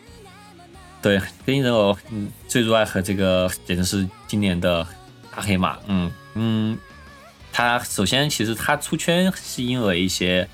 [1.00, 4.86] 对，更衣人偶，嗯，最入爱河这个简直是今年的
[5.34, 5.78] 大黑马。
[5.86, 6.78] 嗯嗯，
[7.50, 10.46] 他首先其实他出圈是因为一些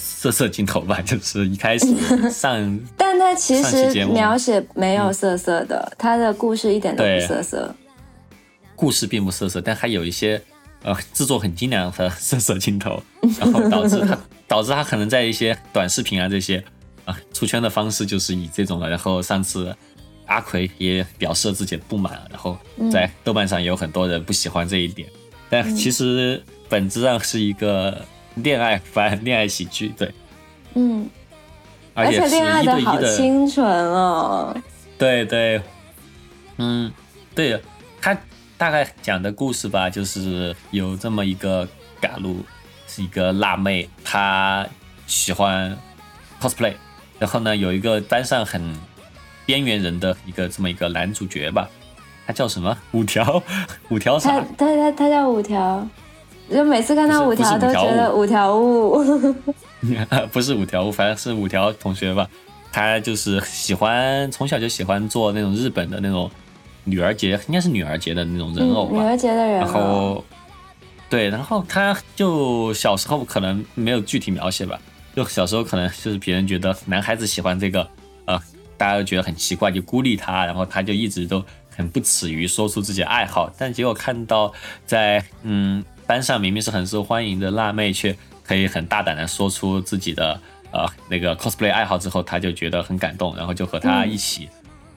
[0.00, 1.86] 色色镜头吧， 就是一开始
[2.30, 7.74] 上 但它其实描写没有色色的，它的故事一点都不对色色。
[8.76, 10.40] 故事并不色色，但还有一些
[10.84, 13.02] 呃制作很精良的色色镜头，
[13.40, 16.62] 然后导致他导致他可能在一些短视频啊这些
[17.04, 18.88] 啊出圈的方式就是以这种的。
[18.88, 19.76] 然后上次
[20.26, 22.56] 阿奎也表示了自己的不满，然后
[22.90, 25.08] 在豆瓣上也有很多人不喜欢这一点，
[25.50, 28.00] 但其实本质上是一个
[28.42, 30.12] 恋爱番、恋爱喜剧，对，
[30.74, 31.08] 嗯，
[31.94, 33.00] 而且恋爱一的好。
[33.02, 34.56] 清纯哦。
[34.98, 35.60] 对对，
[36.56, 36.92] 嗯，
[37.34, 37.62] 对，
[38.00, 38.16] 他
[38.56, 41.68] 大概讲的故事吧，就是有这么一个
[42.00, 42.44] 嘎路，
[42.86, 44.66] 是一个辣妹，她
[45.06, 45.78] 喜欢
[46.40, 46.74] cosplay，
[47.18, 48.76] 然后呢，有一个班上很
[49.46, 51.68] 边缘人的一个这么一个男主角吧，
[52.26, 52.76] 他叫什么？
[52.90, 53.40] 五条，
[53.88, 54.44] 五条他啥？
[54.58, 55.86] 他他他叫五条，
[56.50, 59.04] 就每次看到五条都觉得五条悟。
[60.32, 62.28] 不是五条悟，反正是五条同学吧。
[62.70, 66.30] 他就是喜欢从小就喜欢做那种日本的那种
[66.84, 68.90] 女儿节，应该是女儿节的那种人偶。
[68.92, 69.66] 女儿节的人然。
[69.66, 70.24] 后，
[71.08, 74.78] 对，然后他就小时候可能没有具体描写吧，
[75.16, 77.88] 就小时候可能就是别人觉得男孩子喜欢这个，
[78.26, 78.38] 呃，
[78.76, 81.42] 大家都觉得很奇怪，就孤立他，然后他就一直都
[81.74, 84.52] 很不耻于说出自己的爱好，但结果看到
[84.84, 90.40] 在嗯班上明明是很受欢迎的辣妹，却可以很大胆的说出自己的
[90.72, 94.48] 呃那个 cosplay 爱好之后，他就觉得很感动，然后就和他一起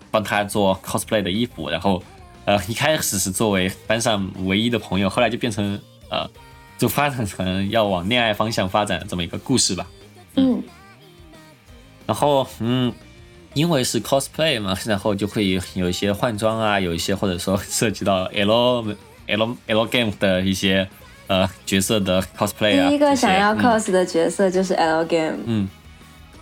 [0.10, 2.02] 帮他做 cosplay 的衣服，然后
[2.46, 5.78] 呃一开始是作为班上唯一的朋友，后来就变成
[6.10, 6.26] 呃
[6.78, 9.86] 就发展成要往恋爱方向发展的这么一个故事吧。
[10.36, 10.64] 嗯
[12.08, 12.92] 然后嗯，
[13.54, 18.84] 因为是 cosplay 嘛，然后就会有一些换装啊，有一些或者说涉及到 L
[19.28, 20.90] L L game 的一些
[21.32, 22.90] 呃角色的 cosplay 啊。
[22.90, 25.38] 第一个想要嗯 cos 的角色就是 L Game。
[25.46, 25.70] 嗯，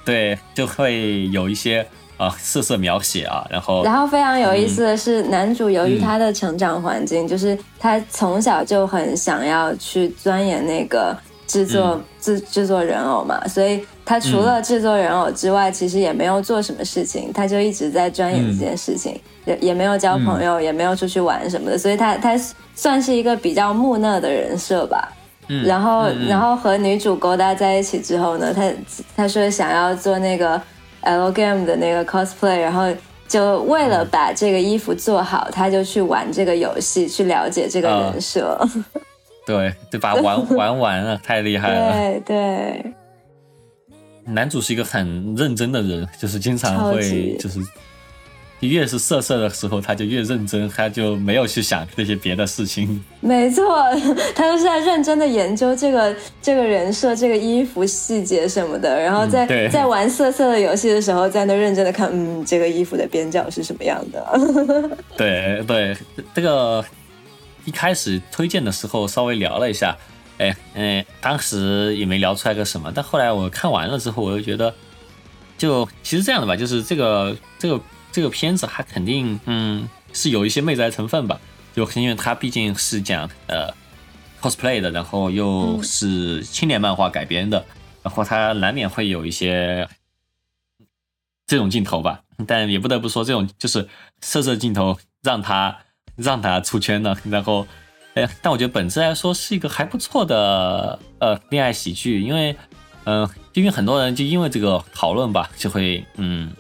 [0.04, 1.86] 对，就会有一些
[2.18, 22.36] 啊色色描写啊，然后然后非常有意思的是，男主由于他的成长环境，就是他从小就很想要去钻研那个制作制制作人偶嘛，所以他除了制作人偶之外，其实也没有做什么事情，他就一直在钻研这件事情，也也没有交朋友，也没有出去玩什么的，所以他他
[22.74, 25.14] 算是一个比较木讷的人设吧。
[25.48, 28.72] 嗯然后，然后和女主勾搭在一起之后呢，他
[29.16, 30.60] 他说想要做那个
[31.02, 32.92] L game 的那个 cosplay，然后
[33.28, 38.60] 就为了把这个衣服做好，他就去玩这个游戏，去了解这个啊人设。
[39.46, 41.94] 对就把它玩玩完了，太厉害了。
[41.94, 42.94] 对对，
[44.34, 47.60] 男主是一个很认真的人，就是经常会就是
[48.62, 53.02] 越是色色的时候，他就越认真，他就没有去想那些别的事情。
[53.22, 53.64] 没错，
[54.36, 64.26] 他就是在认真的研究这个这个人设、这个衣服细节什么的，然后在、嗯在玩色色的游戏的时候，在那认真的看，嗯，这个衣服的边角是什么样的。
[65.16, 65.96] 对对，
[66.34, 66.84] 这个
[67.64, 69.96] 一开始推荐的时候稍微聊了一下，
[70.40, 74.74] 哎嗯，当时也没聊出来个什么，但后来我看完了之后，我就觉得，
[75.58, 81.40] 就其实这样的吧，就是这个这个这个片子它肯定嗯是有一些媚宅成分吧，
[81.76, 83.72] 就因为它毕竟是讲呃
[84.42, 87.64] cosplay 的，然后又是青年漫画改编的，
[88.02, 89.88] 然后它难免会有一些
[91.46, 93.88] 这种镜头吧，但也不得不说，这种就是
[94.22, 95.78] 色色镜头让他
[96.16, 97.18] 让他出圈了。
[97.26, 97.68] 然后，
[98.16, 102.56] 哎，但我觉得本质来说是一个还不错的呃恋爱喜剧，因为
[103.06, 106.52] 嗯、因为很多人就因为这个讨论吧，就会嗯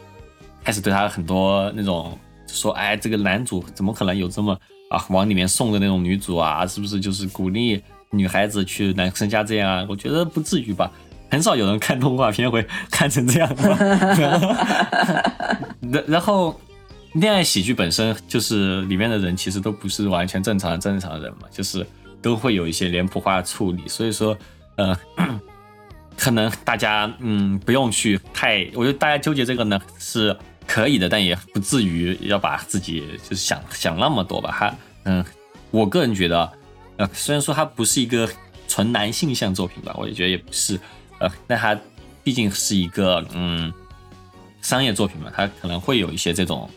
[0.64, 4.58] 开始对他很多那种说，哎，这个男主怎么可能有这么
[4.90, 6.66] 啊往里面送的那种女主啊？
[6.66, 7.82] 是不是就是鼓励
[8.12, 9.86] 女孩子去男生家这样啊？
[9.90, 10.92] 我觉得不至于吧。
[11.32, 13.78] 很少有人看动画片会 看成这样的吧。
[15.92, 16.60] 然 然后，
[17.14, 21.86] 恋爱喜剧本身就是里面的人其实都不是完全正常正常人嘛，就是
[22.22, 24.38] 都会有一些脸谱化的处理，所以说，
[24.76, 24.96] 呃，
[26.16, 30.36] 可能大家嗯不用去太，我觉得大家纠结这个呢是
[30.68, 34.52] 可以的，但也不至于要把自己就是想想那么多吧。
[34.52, 35.26] 哈，嗯，
[35.72, 36.52] 我个人觉得，
[36.98, 38.30] 呃，虽然说它不是一个
[38.68, 40.80] 纯男性向作品吧，我也觉得也不是，
[41.20, 41.76] 呃，但它
[42.24, 43.74] 毕竟是一个嗯
[44.62, 46.70] 商业作品嘛，它可能会有一些这种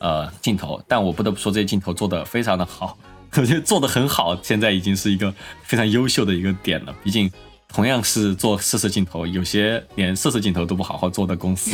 [0.00, 2.98] 呃镜头，但我不得不说这些镜头做的非常的好，
[3.36, 5.32] 我觉得做的很好，现在已经是一个
[5.62, 6.94] 非常优秀的一个点了。
[7.04, 7.30] 毕竟
[7.72, 11.70] 同样是做四色镜头，有些连四色镜头都不好好做的公司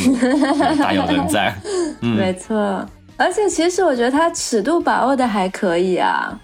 [0.60, 1.56] 呃 大有人在。
[2.02, 2.86] 没错，
[3.16, 6.38] 而且其实我觉得它尺度把握的还可以啊。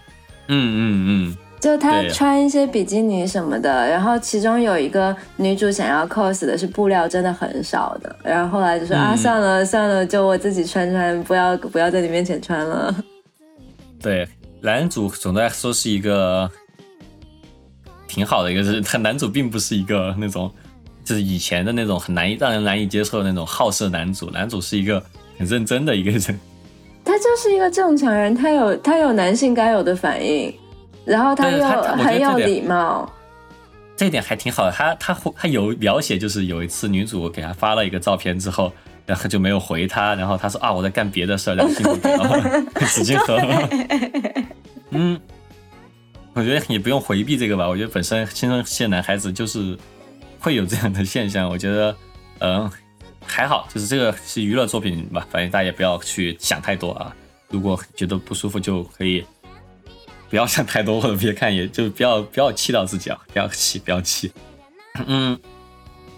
[0.48, 12.92] 嗯嗯嗯，就他穿一些比基尼什么的，然后其中有一个女主想要 cos 的是布料真的很少的，然后后来就说、啊嗯算了算了，就我自己穿穿，不要不要在你面前穿了。
[14.02, 14.26] 对，
[14.60, 16.50] 男主总的来说是一个
[18.08, 20.50] 挺好的一个人，他男主并不是一个那种
[21.04, 25.00] 就是以前的那种很难以让人难以接受的那种好色男主，男主是一个
[25.38, 26.40] 很认真的一个人。
[27.04, 30.52] 他就是一个正常人，他有他有男性该有的反应，
[31.04, 31.64] 然后他又
[31.96, 33.10] 很有礼貌。
[33.94, 34.72] 这一点还挺好的。
[34.72, 38.72] 他他他有描写，就是有一次女主给他发了一个照片之后，
[39.06, 43.38] 然后就没有回他，然后他说啊我在干别的事儿，然后镜头给了 纸巾盒。
[44.90, 45.20] 嗯，
[46.32, 47.68] 我觉得也不用回避这个吧。
[47.68, 49.76] 我觉得本身青春期的男孩子就是
[50.40, 51.48] 会有这样的现象。
[51.48, 51.94] 我觉得
[52.38, 52.68] 嗯
[53.24, 57.14] 还好，就是这个是娱乐作品吧，反正大家也不要去想太多啊。
[57.50, 59.24] 如果觉得不舒服就可以。
[60.32, 64.32] 不要想太多，或者别看，也 就不要不要气到自己啊，不要气，不要气。
[65.06, 65.38] 嗯，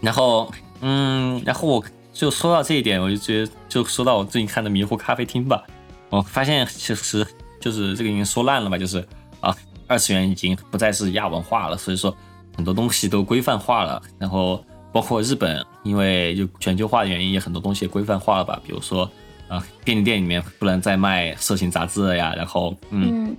[0.01, 0.49] 然后
[0.83, 5.65] 嗯，然后我就说到这一点，我就觉得就说到我最近看的《迷糊咖啡厅》吧，
[6.11, 7.27] 我发现其实
[7.61, 9.05] 就是这个已经说烂了吧，就是
[9.41, 9.53] 啊，
[9.89, 12.17] 二次元已经不再是亚文化了，所以说
[12.57, 19.11] 很多东西都规范化了，然后包括日本，因为就全球化的原因，也很多东西也规范化了吧，比如说
[19.49, 23.27] 啊，便利店里面不能再卖色情杂志了呀，然后嗯。
[23.27, 23.37] 嗯，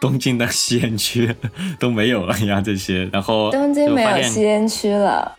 [0.00, 1.34] 东京的吸烟区
[1.78, 5.36] 都没有了呀，这些，然后东京没有吸烟区了。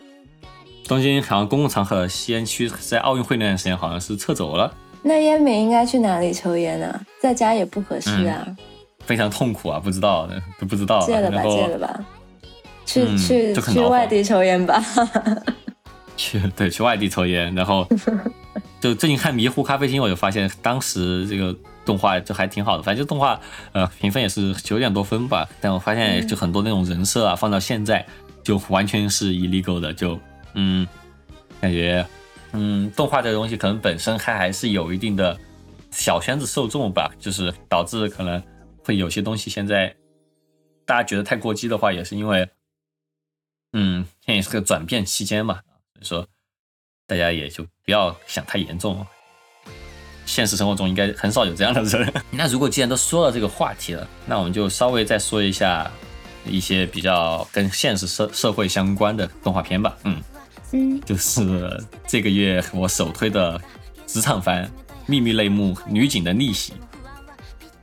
[0.88, 7.01] 东京好像公共场合吸烟区在奥运会那段时间好像是撤走了，那烟民应该去哪里抽烟啊？
[7.22, 8.45] 在家也不合适啊，
[9.05, 10.28] 非常痛苦啊，不知道
[10.60, 12.05] 都不知道啊，戒了吧，戒了吧，
[12.86, 14.84] 去、嗯去去外地抽烟吧。
[16.18, 17.88] 去对去外地抽烟，然后
[18.82, 21.55] 就最近看《迷糊咖啡厅》，我就发现当时这个
[21.90, 28.06] 动画就还挺好的，反正就动画呃评分也是九点多分吧，但我发现就很多那种人设啊，放到现在
[28.44, 30.20] 就完全是 illegal 的，就
[30.54, 30.88] 嗯
[31.60, 32.06] 感觉
[32.52, 35.36] 嗯，动画这个东西可能本身它还是有一定的
[35.90, 38.40] 小圈子受众吧，就是导致可能
[38.84, 39.92] 会有些东西现在
[40.86, 42.48] 大家觉得太过激的话，也是因为，
[43.74, 45.60] 嗯，现在也是个转变期间嘛，
[45.96, 46.28] 所以说
[47.08, 49.04] 大家也就不要想太严重。
[50.30, 52.13] 现实生活中应该很少有这样的人。
[52.30, 55.89] 那如果既然都说到这个话题了，那我们就稍微再说一下
[56.45, 59.97] 一些比较跟现实社社会相关的动画片吧。
[60.03, 60.21] 嗯。
[60.71, 63.59] 嗯，就是这个月我首推的
[64.05, 64.63] 职场番
[65.07, 66.73] 《秘密类目女警的逆袭》。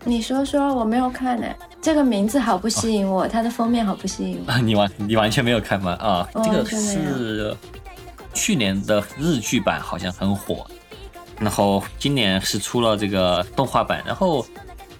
[0.05, 1.47] 你说说，我没有看呢。
[1.83, 4.53] 这个名字好不吸引我，它的封面好不吸引我。
[4.53, 5.93] 啊， 你完你完全没有看吗？
[5.95, 7.57] 啊，这个是
[8.33, 10.65] 去年的日剧版，好像很火。
[11.39, 14.03] 然后今年是出了这个动画版。
[14.07, 14.47] 然后，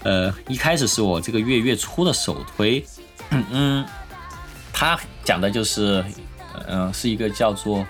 [0.03, 2.85] 呃，一开始是我这个月月初的首推。
[3.31, 3.85] 嗯，
[4.73, 6.05] 它讲的就是。
[6.69, 7.87] 嗯，是一个叫做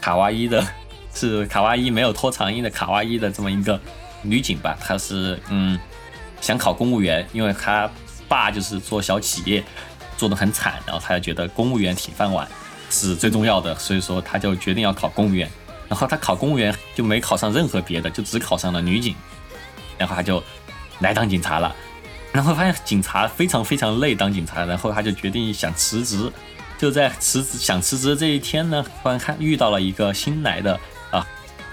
[0.00, 0.64] 卡哇伊的，
[1.12, 3.78] 是卡哇伊没有拖长音的卡哇伊的这么一个
[4.22, 4.78] 女警吧。
[4.80, 5.78] 她是嗯
[6.40, 7.90] 想考公务员，因为她
[8.28, 9.62] 爸就是做小企业
[10.16, 12.48] 做的很惨，然后她就觉得公务员铁饭碗
[12.88, 15.50] 是最重要的，所以说她就决定要考公务员。
[15.94, 19.14] 然后他考公务员就没考上任何别的，就只考上了女警，
[19.96, 20.42] 然后他就
[20.98, 21.72] 来当警察了。
[22.32, 26.28] 然后发现警察非常非常累，当警察，然后他就决定想辞职。
[26.76, 30.78] 就在辞职想辞职的这一天呢，突然看遇到了一个新来的
[31.12, 31.24] 啊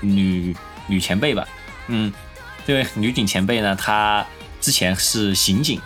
[0.01, 0.55] 女
[0.86, 1.47] 女前辈吧，
[1.88, 2.13] 嗯，
[2.67, 4.24] 这位女警前辈呢，她
[4.61, 5.82] 之前是刑警，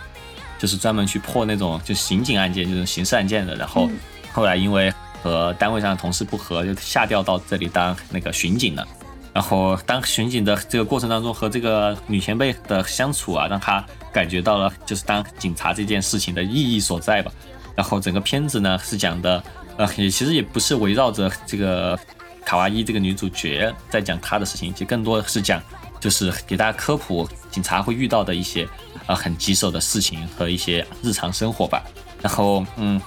[0.58, 3.56] 就是专门去破那种就刑警案件，就是刑事案件的。
[3.56, 3.88] 然后
[4.30, 4.92] 后来因为
[5.26, 8.86] 和单位上的同事不和，就下调到这里当那个巡警了。
[9.34, 17.32] 然后当巡警的这个过程当中，和这个女前辈的相处啊，让她感觉到了就是当警察这件事情的意义所在吧。
[17.74, 19.42] 然后整个片子呢是讲的，
[19.76, 21.98] 呃，也其实也不是围绕着这个
[22.44, 25.60] 卡哇伊这个女主角在讲她的事情，其实更多的是讲，
[25.98, 28.66] 就是给大家科普警察会遇到的一些
[29.06, 31.82] 呃很棘手的事情和一些日常生活吧。
[32.22, 33.00] 然后，嗯，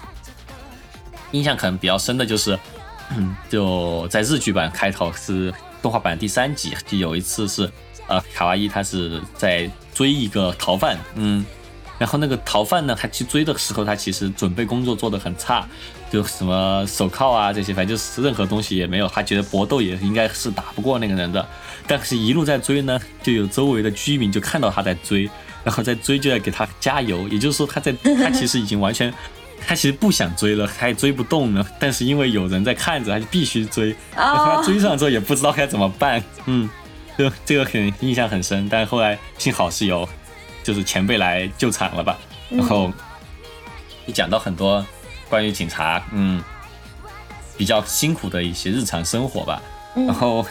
[1.32, 2.58] 印象可能比较深的就是，
[3.50, 7.70] 就在日剧版开头是动画版第三集，就有一次是，
[8.08, 11.46] 呃，卡哇伊他是在追一个逃犯，嗯。
[11.98, 15.68] 然后那个逃犯呢，他去追的时候，他其实准备工作做得很差，
[16.10, 19.08] 就什么手铐啊这些，反正就是任何东西也没有。
[19.10, 21.46] 他觉得搏斗也应该是打不过那个人的，
[21.88, 25.30] 但是一路在追呢，就有周围的居民就看到他在追，
[25.62, 27.28] 然后在追就要给他加油。
[27.28, 29.14] 也就是说，他在他其实已经完全，
[29.70, 33.96] 他其实不想追了，他也追不动了，但是因为有人在看着，他就必须追。
[34.16, 36.68] 然后他追上之后也不知道该怎么办，嗯，
[37.16, 38.68] 就这个很印象很深。
[38.68, 40.10] 但是后来幸好是有。
[40.62, 42.92] 就是前辈来救场了吧，然后
[44.06, 44.86] 也讲到很多
[45.28, 46.44] 关于警察，嗯，
[47.58, 49.60] 比较辛苦的一些日常生活吧。
[49.96, 50.46] 然后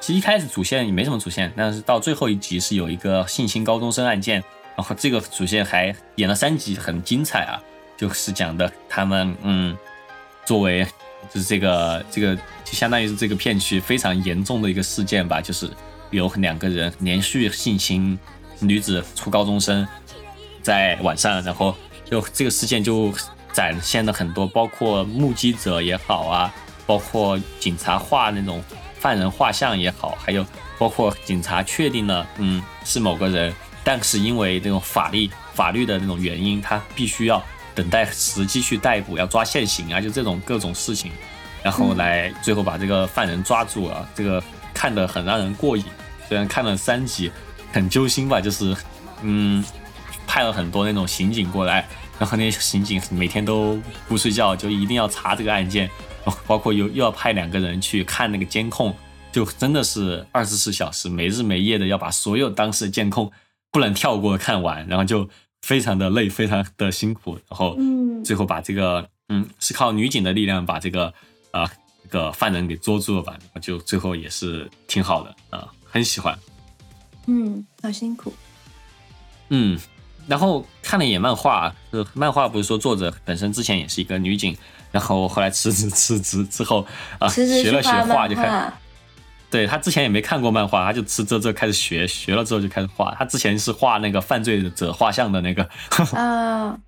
[0.00, 4.42] 其实一开始主线也没什么主线，但是到最后一集是有一个性侵高中生案件，
[4.74, 7.62] 然后这个主线还演了三集，很精彩啊。
[7.98, 9.76] 就是讲的他们，嗯，
[10.46, 10.86] 作为
[11.34, 12.34] 就是这个这个
[12.64, 15.68] 就相当于是这个片区非常严重的一个事件吧，就是
[16.10, 18.18] 有两个人连续性侵。
[18.60, 19.86] 女子初高中生
[20.62, 21.72] 在晚上，然后
[22.04, 23.14] 就这个事件就
[23.52, 26.52] 展现了很多，包括目击者也好啊，
[26.84, 28.60] 包括警察画那种
[28.98, 30.44] 犯人画像也好，还有
[30.76, 37.40] 包括警察确定了，嗯，是某个人，但是因为这种法律法律的那种原因，他必须要
[37.78, 41.12] 等待时机去逮捕，要抓现行啊，就这种各种事情，
[41.62, 44.42] 然后来最后把这个犯人抓住了，这个
[44.74, 45.84] 看得很让人过瘾，
[46.28, 47.30] 虽然看了三集。
[47.70, 48.74] 很揪心吧，就是，
[49.20, 49.62] 嗯，
[50.26, 51.86] 派了很多那种刑警过来，
[52.18, 55.88] 然后那些刑警每天都不睡觉，就一定要查这个案件，
[56.46, 58.96] 包括又又要派两个人去看那个监控，
[59.30, 63.30] 就真的是二十四小时没日没夜的要把所有当时的监控
[63.70, 65.28] 不能跳过看完，然后就
[65.62, 67.76] 非常的累，非常的辛苦，然后
[68.24, 71.12] 最后把这个，嗯，是靠女警的力量把这个
[71.50, 71.70] 啊
[72.02, 76.38] 这个犯人给捉住了吧，就最后也是挺好的啊，很喜欢。
[77.26, 78.32] 嗯，好辛苦。
[79.50, 79.78] 嗯，
[80.26, 84.56] 然后看了一眼漫画，呃，漫画不是说作者本身之前也是一个女警，
[84.90, 86.86] 然后后来辞职辞职之后
[87.18, 88.72] 啊，学了学画就开。
[89.50, 93.14] 对他之前也没看过漫画，他就吃这这开始学，学了之后就开始画。
[93.18, 95.68] 他之前是画那个犯罪者画像的那个。
[96.12, 96.78] 啊。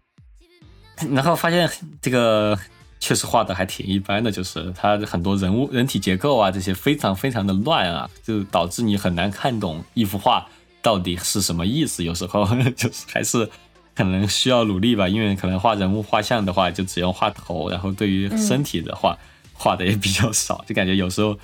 [1.10, 2.58] 然后发现这个。
[3.02, 10.46] 确实画的还挺一般的，就是他很多人物、人体结构啊，这些非常非常的乱啊，就导致你很难看懂一幅画
[10.82, 12.04] 到底是什么意思。
[12.04, 12.46] 有时候
[12.76, 13.48] 就是还是
[13.94, 19.16] 可能需要努力吧，因为可能画人物画像的话，就只用画头，然后对于身体的话
[19.54, 21.34] 画的也比较少，就感觉有时候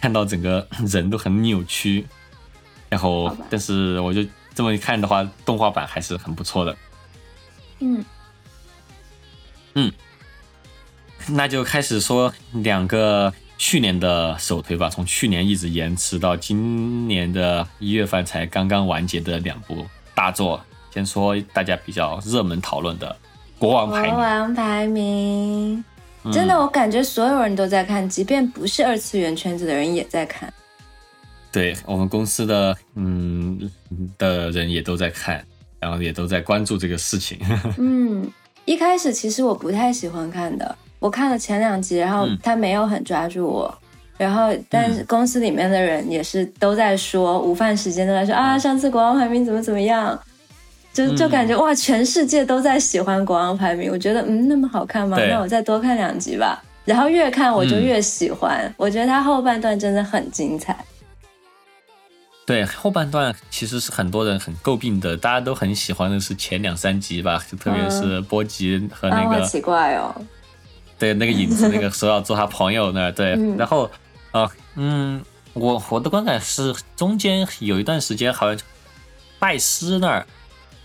[0.00, 2.06] 看到整个 人都很扭曲。
[2.88, 4.24] 然后，但是我就
[4.54, 6.76] 这么一看的话，动画版还是很不错的。
[7.80, 8.04] 嗯
[9.74, 9.92] 嗯，
[11.26, 19.84] 那就开始说两个去年的首推吧，从去年一直延迟到今年的一月份才刚刚完结的两部
[20.14, 20.60] 大作。
[20.94, 23.14] 先说大家比较热门讨论的
[23.60, 25.84] 《国王排名》，王排名，嗯
[26.32, 30.52] 真的，我感觉所有人都在看，即便不是二次元圈子的人也在看。
[31.52, 33.70] 对我们公司的嗯
[34.18, 35.42] 的人也都在看，
[35.80, 37.38] 然后也都在关注这个事情。
[37.78, 38.30] 嗯，
[38.64, 43.78] 一开始其实我不太喜欢看的，我看了前两集，然后嗯他没有很抓住我。
[44.18, 50.18] 然后，但是公司里面的人也是都在说，午饭时间都在说啊，上次国王排名怎么怎么样，
[50.96, 53.92] 就就嗯感觉哇，全世界都在喜欢国王排名。
[53.92, 55.18] 我觉得嗯，那么好看吗？
[55.18, 56.62] 对那我再多看两集吧。
[56.86, 60.74] 然后越看我就嗯越喜欢，我觉得他后半段真的很精彩。
[62.46, 70.14] 对后半段其实是很多人很诟病的，大家都很喜欢的是前两三集吧，就特别是波吉和那个，好个、奇怪哦。
[70.98, 73.90] 对那个影子那个说要做他朋友那儿对，嗯然后
[74.30, 75.22] 呃嗯，
[75.52, 78.64] 我我的观感是中间有一段时间好像
[79.38, 80.26] 拜师那儿。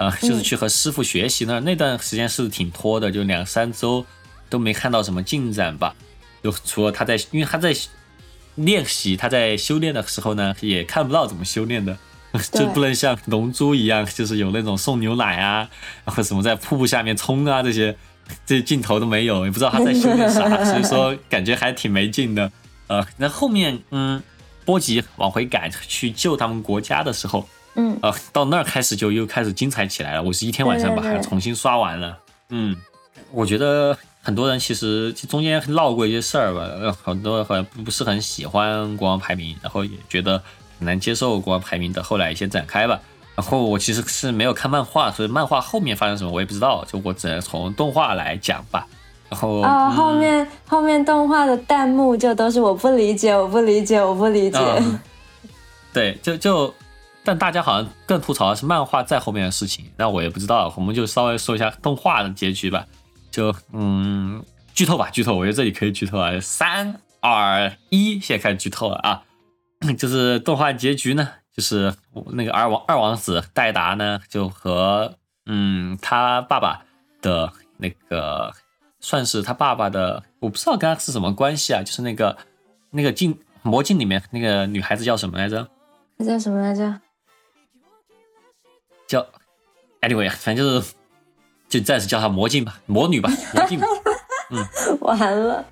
[0.02, 4.04] 啊、就是去和师傅学习那儿那段时间是挺拖的，就两三周
[4.50, 5.96] 都没看到什么进展吧。
[6.44, 7.72] 就除了他在，因为他在
[8.56, 11.96] 练习，他在修炼的时候呢，也看不到怎么修炼的，
[12.52, 15.70] 就不能像龙珠一样，就是有那种送牛奶啊，
[16.04, 17.96] 然后什么在瀑布下面冲啊这些，
[18.44, 22.52] 这些镜头都没有，也不知道他在修炼啥，所以说感觉还挺没劲的。
[22.88, 24.22] 呃，那后面嗯，
[24.66, 30.24] 波吉往回赶去救他们国家的时候，嗯，呃，到那儿开始就又开始精彩起来了。
[30.24, 32.18] 我是一天晚上把它重新刷完了。
[32.50, 32.76] 嗯，
[33.32, 40.42] 我觉得很多人其实中间闹过一些事儿吧，呃很多人好像不是很喜欢国王排名，然后也觉得
[40.78, 43.00] 很难接受国王排名的后来一些展开吧。
[43.34, 48.86] 然后我其实是没有看漫画，所以漫画后面发生什么我也不知道，就我只能从动画来讲吧。
[49.30, 54.60] 然后哦，嗯后面后面动画的弹幕就都是我不理解，我不理解，我不理解。
[54.80, 55.00] 嗯
[55.94, 56.74] 对，就就，
[57.24, 62.86] 但大家好像更吐槽的是漫画在后面的事情，那我也不知道，我们就稍微说一下动画的结局吧。
[63.30, 64.44] 就嗯，
[64.74, 66.32] 剧透吧，剧透，我觉得这里可以剧透啊。
[66.42, 69.24] 三二一，现在开始剧透了啊！
[69.98, 71.94] 就是动画结局呢，就是
[72.34, 75.16] 那个二王二王子戴达呢，就和
[75.46, 76.82] 嗯他爸爸
[77.22, 78.52] 的那个
[79.00, 82.36] 算是他爸爸的，我不知道跟他是什么关系啊，就是那个
[82.90, 85.68] 那个镜魔镜里面那个女孩子叫什么来着？
[86.18, 87.00] 她叫什么来着？
[89.12, 89.28] 叫
[90.00, 90.94] anyway，反正就是
[91.68, 93.88] 就暂时叫她魔镜吧，魔女吧，魔镜吧。
[95.02, 95.66] 完了，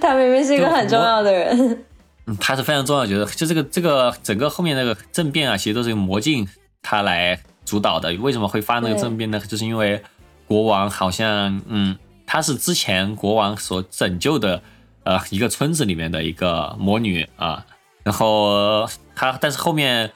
[0.00, 1.84] 她明明是一个很重要的人。
[2.26, 3.24] 嗯，她是非常重要的角色。
[3.34, 6.48] 就这个这个整个后面那个政变啊，其实都是由魔镜
[6.82, 8.12] 他来主导的。
[8.14, 9.40] 为什么会发那个政变呢？
[9.40, 10.00] 就是因为
[10.46, 14.62] 国王好像嗯，他是之前国王所拯救的
[15.04, 17.64] 呃一个村子里面的一个魔女啊，
[18.02, 20.10] 然后他但是后面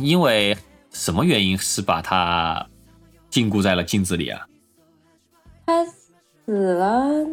[0.00, 0.56] 因为
[0.94, 2.66] 什么原因是把他
[3.28, 4.46] 禁锢在了镜子里啊？
[5.66, 7.26] 他死了，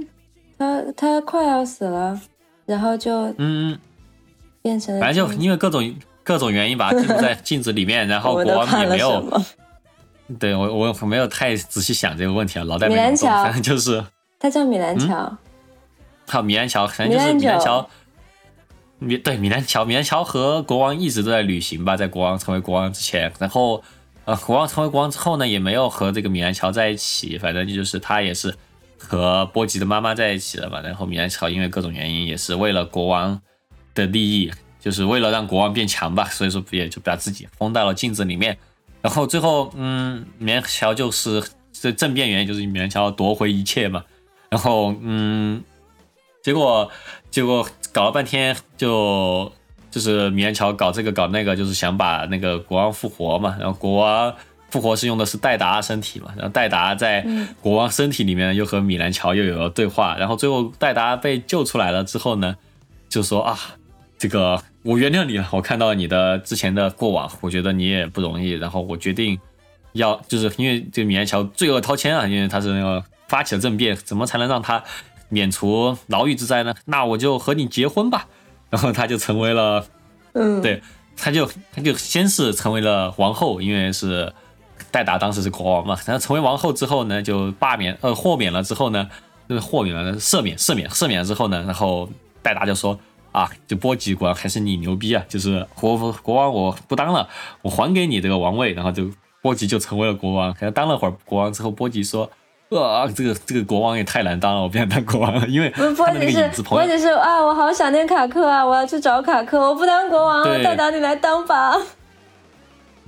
[0.57, 2.19] 他他快要死了，
[2.65, 3.77] 然后就嗯，
[4.61, 9.41] 变成反正就因为各种各种原因把他禁锢在镜子里面， 然后国王也没有，
[10.39, 13.43] 对我我我没有太仔细想这个问题啊，脑袋没米兰脑洞，乔。
[13.43, 14.03] 反正就是
[14.39, 15.37] 他叫米兰乔。
[16.27, 17.89] 靠米兰乔，反正就是米兰乔
[19.01, 19.17] 米。
[19.17, 23.83] 对米兰乔，米兰乔和国王一直都在旅行吧，在国王成为国王之前，然后
[24.25, 28.55] 呃，国王成为国王之后呢，也没有和这个米兰乔在一起，反正就是他也是
[28.97, 30.79] 和波吉的妈妈在一起了嘛。
[30.81, 33.41] 然后米兰乔因为各种原因，也是为了国王
[33.95, 38.57] 的利益，就是为了让国王变强吧，所以说也就把自己封到了镜子里面。
[39.01, 41.43] 然后最后，嗯，米兰乔就是
[41.73, 44.03] 这政变原因就是米兰乔夺回一切嘛。
[44.49, 45.63] 然后，嗯，
[46.43, 46.91] 结果
[47.31, 49.51] 结果搞了半天就
[49.89, 53.57] 就是米兰乔搞这个搞那个，就是想把那个国王复活嘛。
[53.59, 54.33] 然后国王
[54.69, 57.25] 复活是用的是戴达身体嘛，然后戴达在
[57.59, 60.15] 国王身体里面又和米兰乔又有了对话。
[60.17, 62.55] 然后最后戴达被救出来了之后呢，
[63.09, 63.57] 就说啊，
[64.17, 69.37] 这个我原谅你了，我看到你的之前的过往，我觉得你也不容易，然后我决定
[69.91, 74.81] 要就是因为这个米兰乔罪恶滔天啊，因为他是那个发起了政变，怎么才能让他
[75.31, 76.75] 免除牢狱之灾呢？
[76.85, 78.27] 那我就和你结婚吧。
[78.71, 79.85] 然后他就成为了，
[80.31, 80.81] 嗯，对，
[81.17, 84.31] 他就他就先是成为了王后，因为是
[84.91, 89.09] 戴达当时是国王嘛，然后成为王后之后呢，就罢免呃豁免了之后呢，
[89.49, 92.09] 就是豁免了赦免赦免赦免了之后呢，然后
[92.41, 92.97] 戴达就说
[93.33, 97.27] 啊，就波吉国王还是你牛逼啊，就是国国王我不当了，
[97.61, 99.11] 我还给你这个王位，然后就
[99.41, 100.53] 波吉就成为了国王。
[100.53, 102.31] 可能当了会儿国王之后，波吉说。
[102.79, 111.77] 啊，这个这个国王也太难当了，我不想当国王了，因为波吉是波吉是啊，我好想念卡克啊，我要去找卡克，我不当国王了，对大达你来当吧。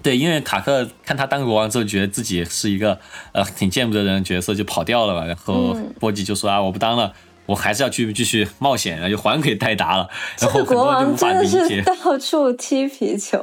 [0.01, 2.99] 对，因为卡克看他当国王之后，觉得自己是一个
[3.31, 5.25] 呃挺见不得人的角色，就跑掉了嘛。
[5.25, 7.13] 然后嗯波吉就说啊，我不当了，
[7.45, 10.09] 我还是要去继续冒险，然后就还给戴达了。
[10.39, 13.41] 然后这国王真的是到处踢皮球。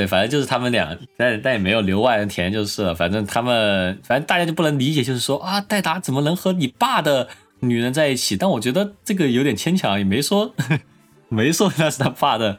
[0.00, 2.94] 对，反正就是他们俩，但但也没有留外人田就是了。
[2.94, 7.28] 反正他们，反正大家就不能理解，就是说啊，戴达怎么能和你爸的
[7.58, 8.34] 女人在一起？
[8.34, 10.54] 但我觉得这个有点牵强，也没说
[11.28, 12.58] 没说那是他爸的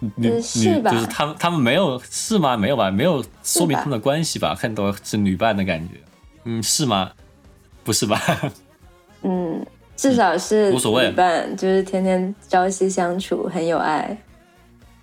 [0.00, 2.56] 女女，呃是吧就是他们他们没有是吗？
[2.56, 2.90] 没有吧？
[2.90, 4.52] 没有说明他们的关系吧？
[4.58, 5.94] 看到是女伴的感觉，
[6.42, 7.12] 嗯，是吗？
[7.84, 8.20] 不是吧？
[9.22, 9.64] 嗯，
[9.94, 14.18] 至少是无所谓旅伴，就是天天朝夕相处，很有爱。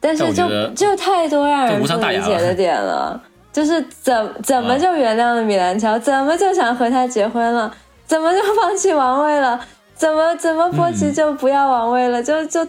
[0.06, 3.24] 但是就就太多让人不理解的点了，
[3.54, 4.78] 就是怎怎么啊。
[4.78, 7.74] 就原谅了米兰乔，怎么就想和他结婚了，
[8.06, 9.58] 怎么就放弃王位了，
[9.96, 12.68] 怎么怎么波吉嗯就不要王位了，就就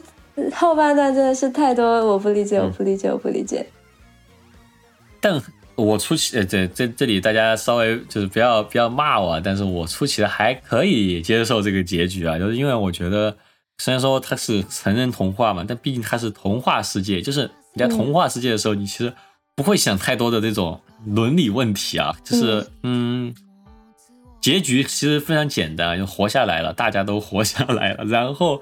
[0.55, 2.67] 后半段真的是太多我不理解，嗯。
[2.67, 3.67] 我不理解，我不理解。
[5.21, 5.43] 但
[5.75, 13.37] 我出奇，呃，这这这里大家稍微就是不要不要骂我啊，但是我出奇的还可以接受这个结局啊，就是因为我觉得
[13.79, 19.13] 虽然说它是成人童话嘛，但毕竟它是童话世界，就是你在童话世界的时候，你其实
[19.55, 23.35] 不会想太多的这种伦理问题啊，就是嗯。
[24.41, 28.61] 结局其实非常简单，就活下来了，大家都活下来了，然后，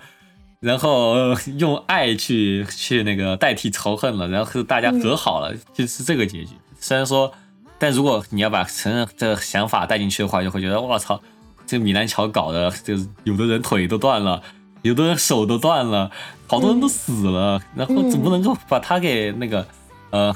[0.61, 6.51] 然后、呃用爱去去那个代替仇恨了，然后大家和好了，就是这个结局。
[6.79, 7.35] 虽然说，
[7.81, 11.21] 但如果你要把成人这想法带进去的话，就会觉得我操，
[11.67, 14.41] 这米兰乔搞的，就是有的人腿都断了，
[14.83, 16.11] 有的人手都断了，
[16.47, 19.67] 好多人都死了，然后怎么能够把他给那个
[20.11, 20.35] 呃？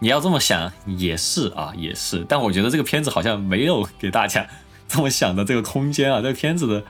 [0.00, 4.46] 你要这么想也是啊，也是，但我觉得这个片子好像没有给大家
[4.86, 6.22] 这么想的这个空间啊。
[6.22, 6.80] 这个片子的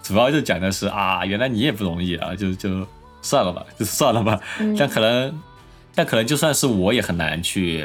[0.00, 2.86] 主要就讲的是啊，原来你也不容易啊，就就
[3.20, 4.38] 算了吧，就算了吧。
[4.78, 5.42] 但可能，
[5.92, 7.84] 但可能就算是我也很难去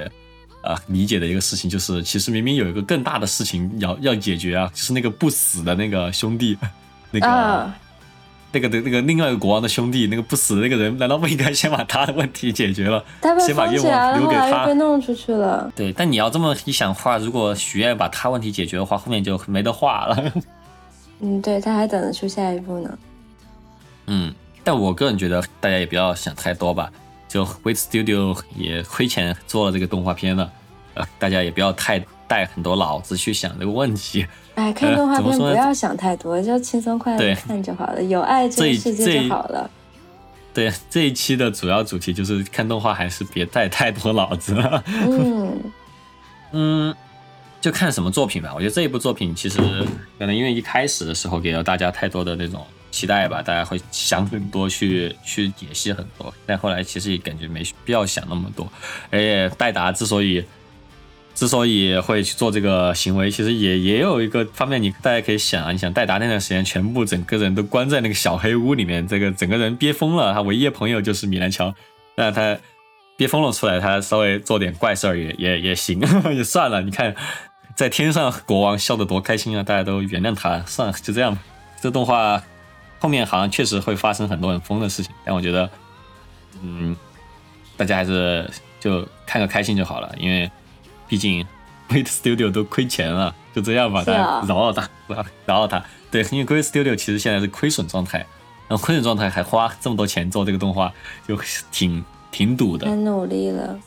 [0.62, 6.56] 啊理解的一个事情，就是其实明明有一个更大的事情要要解决啊，就是那个不死的那个兄弟，
[7.10, 7.76] 那个、啊，
[8.52, 14.74] 那个的那个另外一个国王的兄弟，那个不死的那个人，难道不应该先把他的问题解决了， 他先把愿望留给他被？
[14.76, 15.72] 弄出去了。
[15.76, 20.34] 对，但你要这么一想的话，如果许愿把他问题解决的话，后面就没得画了。
[21.20, 22.98] 嗯，对，他还等着出下一步呢。
[24.08, 24.34] 嗯，
[24.64, 26.92] 但我个人觉得大家也不要想太多吧。
[27.28, 30.50] 就 Wait Studio 也亏钱做了这个动画片了，
[30.94, 34.26] 呃，大家也不要太带很多脑子去想这个问题。
[34.58, 39.70] 哎，看动画片不要想太多，就轻松快乐看就好了，有爱这个世界就好了。
[40.52, 44.84] 对，这一期的主要主题就是看动画还是别带太多脑子了。
[44.88, 45.62] 嗯，
[46.54, 46.96] 嗯，
[47.62, 48.52] 就看什么作品吧。
[48.56, 49.60] 我觉得这一部作品其实
[50.18, 58.68] 可能因为一开始的时候给了大家太多的那种期待吧，大家会想很多去去解析很多，但后来其实也感觉没必要想那么多。
[59.12, 60.44] 而且戴达之所以
[61.38, 71.72] 之所以会去做这个行为，其实也也有一个方面，你大家可以想啊，你想戴达那段时间全部整个人都关在那个小黑屋里面，这个整个人憋疯了，他唯一的朋友就是米兰乔，
[72.16, 72.58] 那他
[73.16, 76.02] 憋疯了出来，他稍微做点怪事儿也也也行，
[76.36, 76.82] 也算了。
[76.82, 77.14] 你看，
[77.76, 81.40] 在天上国王笑得多开心啊，大家都原谅他，算了，就这样吧。
[81.80, 82.42] 这动画
[82.98, 85.70] 后面好像确实会发生很多很疯的事情，但我觉得，
[86.64, 86.98] 嗯，
[87.78, 90.50] 大家还是就看个开心就好了，因为
[91.08, 91.46] 毕竟
[91.90, 94.90] Great Studio 都亏钱了，就这样吧，大家饶了他，
[95.46, 95.84] 饶了他。
[96.12, 98.20] 对，因为 Great Studio 其实现在是亏损状态，
[98.68, 100.92] 然后亏损状态还花这么多钱做这个动画，
[101.28, 101.40] 就
[101.72, 102.88] 挺挺赌的。
[102.88, 103.80] 很努力了。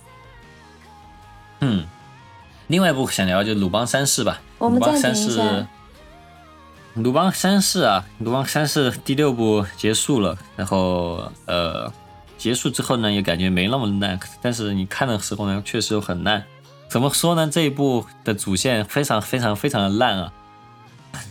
[1.60, 1.86] 嗯，
[2.68, 4.40] 另外一部想聊就《鲁邦三世》吧。
[4.58, 5.66] 鲁邦三世
[6.94, 11.90] 鲁邦三世啊，鲁邦三世第六部结束了，然后呃，
[12.36, 16.44] 结束之后呢，也感觉没那么烂，但是你看的时候呢，确实又很烂。
[16.90, 17.48] 怎么说呢？
[17.48, 20.32] 这一部的主线非常非常非常的烂啊！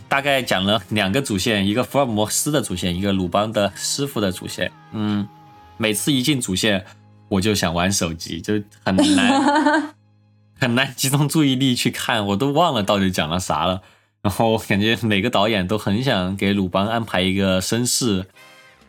[0.08, 4.72] 大概讲了两个主线，一个福尔摩斯的主线，一个鲁邦的师傅的主线。
[4.92, 5.28] 嗯，
[5.76, 6.86] 每次一进主线，
[7.28, 9.94] 我就想玩手机，就很难
[10.58, 13.82] 很难集中注意力去看，我都忘了到底讲了啥了。
[14.22, 18.24] 然后我感觉每个导演都很想给鲁邦安排一个绅士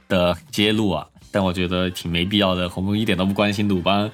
[0.08, 2.72] 的揭露啊，但我觉得挺没必要的。
[2.76, 4.10] 我们一点都不关心鲁邦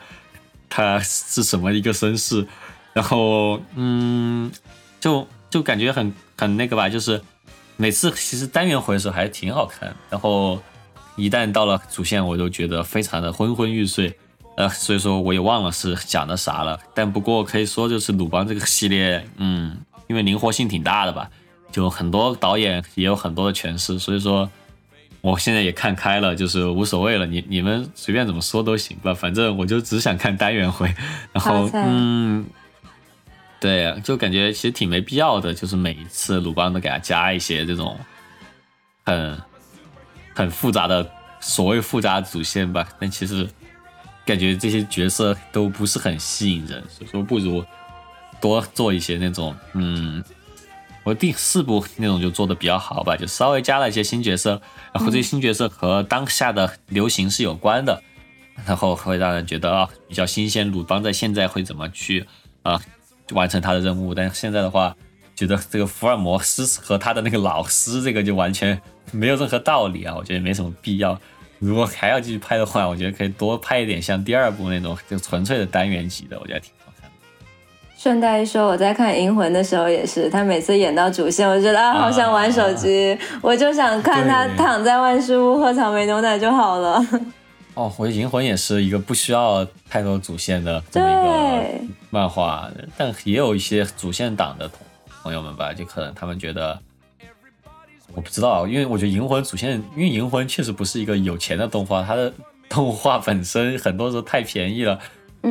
[0.70, 2.45] 他是什么一个身世，
[2.93, 4.51] 然后嗯，
[4.99, 7.22] 就就感觉很很那个吧，就是
[7.76, 10.61] 每次其实单元回的时候还挺好看，然后
[11.15, 14.18] 一旦到了主线，我就觉得非常的昏昏欲睡。
[14.57, 16.80] 呃，所以说我也忘了是讲的啥了。
[16.95, 21.30] 但不过可以说，就是鲁邦这个系列，嗯，因为灵活性挺大的吧，
[21.72, 23.99] 就很多导演也有很多的诠释。
[23.99, 24.49] 所以说，
[25.22, 30.93] 我现在也看开了，就是无所谓了，你你们随便怎么说都行吧，反正我就只想看单元回。
[31.34, 32.45] 然后，嗯，
[33.59, 37.97] 对，就感觉其实挺没必要的，就是每一次鲁邦都给他加一些这种
[39.05, 39.41] 很
[40.34, 41.09] 很复杂的
[41.39, 43.47] 所谓复杂主线吧，但其实。
[44.28, 47.63] 感觉这些角色都不是很吸引人，所以说不如
[48.41, 50.22] 多做一些那种，嗯，
[51.07, 58.03] 我第四部那种就做的比较好吧，就稍微加了一些新角色，然后这些新角色和当下的流行是有关的，
[58.65, 60.69] 然后会让人觉得啊比较新鲜。
[60.69, 62.25] 鲁邦在现在会怎么去
[62.61, 62.81] 啊
[63.31, 64.13] 完成他的任务？
[64.13, 64.93] 但是现在的话，
[65.33, 68.77] 觉得这个福尔摩斯和他的那个老师这个就完全
[69.13, 71.17] 没有任何道理啊，我觉得没什么必要。
[71.59, 76.73] 如果还要继续拍的话，我觉得可以多拍一点像第二部那种就纯粹的单元集的，我觉得挺。
[77.97, 87.03] 顺带一说，我在看《银魂》的时候也是，他每次演到主线，我觉得啊，好想玩手机，我就想看他躺在万事屋喝草莓牛奶就好了。
[87.73, 94.69] 哦，我觉得《银魂》也是一个不需要太多主线的这么一个漫画，但也有一些主线党的
[95.23, 96.79] 朋友们吧，就可能他们觉得。
[98.13, 102.33] 我不知道，因为我觉得《银魂》主线，因为《银魂》确实不是一个有钱的动画，它的
[102.69, 104.97] 动画本身很多时候太便宜了，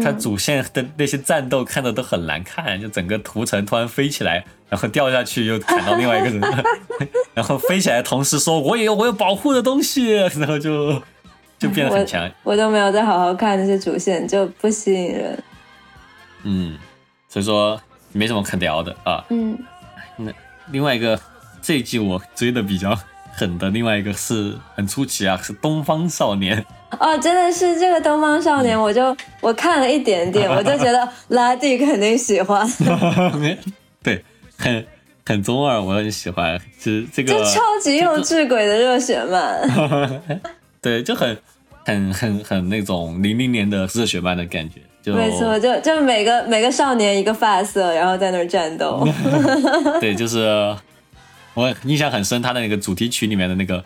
[0.02, 6.40] 它主线的那些战斗看的都很难看，就整个图层突然飞起来，然后掉下去又砍到另外一个人，
[7.34, 11.02] 然后飞起来同时说我也有我有保护的东西， 然后就
[11.58, 12.30] 就变得很强。
[12.42, 15.42] 我都没有再好好看那些主线，就不吸引人。
[16.44, 16.78] 嗯，
[17.28, 17.80] 所以说
[18.12, 19.24] 没什么可聊的啊。
[19.30, 19.58] 嗯，
[20.16, 20.32] 那
[20.70, 21.18] 另外一个。
[21.62, 22.96] 这一季我追的比较
[23.36, 26.56] 狠的另外一个是很出奇啊，是《东方少年》
[26.98, 32.66] 哦，真的是这个《东方少年》，我就我看了一点点， 我就觉得拉蒂肯定喜欢。
[34.02, 34.24] 对，
[34.56, 34.86] 很
[35.26, 36.58] 很中二，我很喜欢。
[36.80, 40.20] 是这个就超级幼稚鬼的热血漫。
[40.80, 41.36] 对，就很
[41.84, 44.80] 很很很那种零零年的热血漫的感觉。
[45.12, 49.06] 没错，就就每个每个少年一个发色，然后在那儿战斗。
[50.00, 50.74] 对，就是。
[51.56, 53.82] 我印象很深，他的那个主题曲里面的那个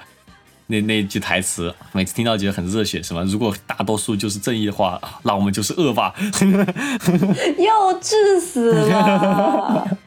[0.67, 6.13] 那那句台词，每次听到觉得很热血，什么如果大多数就是正义的话，那我们就是恶霸，
[7.57, 9.99] 幼稚死了。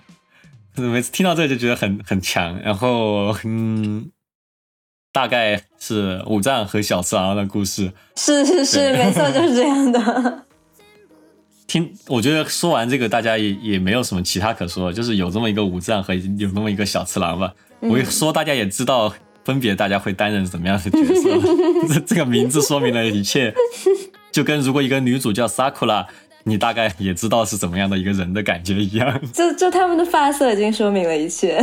[0.76, 4.12] 每次听到这就觉得很很强，然后嗯，
[5.14, 10.46] 大概是武藏和小次郎的故事，是是是，没错，就是这样的。
[11.68, 17.54] 听，我觉得说完这个，大家也也没有什么其他可说，就是有这么一个武藏和有那么一个小次郎吧。
[17.80, 21.30] 我一说，大家也知道分别大家会担任怎么样的角色。
[21.88, 23.54] 这 这个名字说明了一切，
[24.32, 26.06] 就跟如果一个女主叫 Sakura，
[26.44, 29.20] 你大概也知道是怎么样的一个人的感觉一样。
[29.34, 31.62] 就就他们的发色已经说明了一切。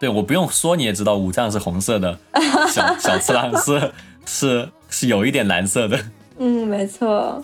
[0.00, 2.18] 对我不用说，你也知道五藏是红色的，
[2.68, 3.92] 小小次郎是
[4.26, 5.98] 是是有一点蓝色的。
[6.38, 7.42] 嗯，没错。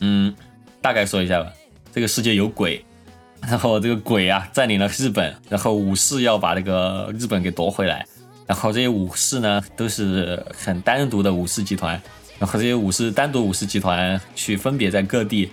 [0.00, 0.34] 嗯，
[0.80, 1.52] 大概说一下吧。
[1.92, 2.84] 这个世界有鬼，
[3.42, 8.06] 然后这个鬼啊占领了日本，然后武士要把这个日本给夺回来。
[8.46, 12.00] 然后这些武士呢都是很单独的武士集团，
[12.38, 15.50] 然后这些武士单独武士集团去分别在各地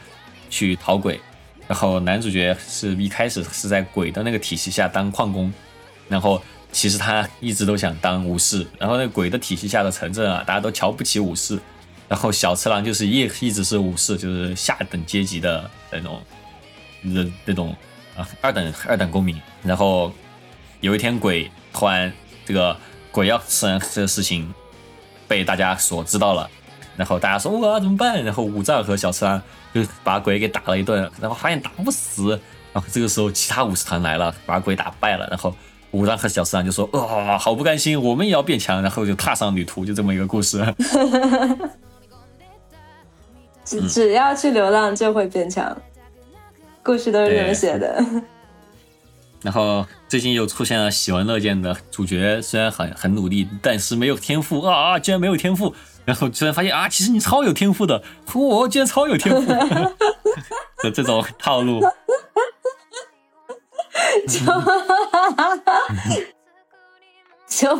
[0.49, 1.19] 去讨鬼。
[1.67, 5.51] 然后男主角是一开始是在鬼的那个体系下当矿工，
[6.07, 6.41] 然后
[6.71, 8.65] 其实他一直都想当武士。
[8.77, 11.59] 然后那鬼的体系下的城镇啊，大家都瞧不起武士。
[12.08, 16.22] 然后小次郎就是一一直是武士，就是下等阶级的那种，
[17.01, 17.76] 那那种
[18.16, 19.39] 啊二等二等公民。
[19.64, 20.12] 然后
[20.82, 22.12] 有一天鬼突然
[22.45, 22.78] 这个
[23.12, 24.53] 鬼要吃人这个事情
[25.28, 26.49] 被大家所知道了，
[26.95, 28.24] 然后大家说哇怎么办？
[28.24, 29.41] 然后武藏和小次郎
[29.74, 32.39] 就把鬼给打了一顿，然后发现打不死。
[32.72, 35.26] 然后这个时候其他武士团来了，把鬼打败了。
[35.30, 35.56] 然后
[35.91, 38.82] 武藏和小次郎就说啊好不甘心，我们也要变强。
[38.82, 40.62] 然后就踏上旅途，就这么一个故事。
[43.66, 45.76] 只只要去流浪就会变强，
[46.84, 48.01] 故事都是这么写的。
[49.41, 54.99] 然后最近又出现了喜闻乐见的主角，虽然很很努力，但是没有天赋啊啊！
[54.99, 58.01] 居然没有天赋，然后居然发现啊，其实你超有天赋的，
[58.34, 59.91] 我居然超有天赋的
[60.93, 61.82] 这种套路。
[64.28, 64.39] 就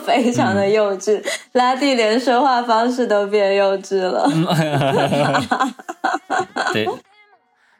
[0.06, 1.24] 非常的幼稚，
[1.54, 4.30] 拉蒂连说话方式都变幼稚了。
[6.72, 6.88] 对，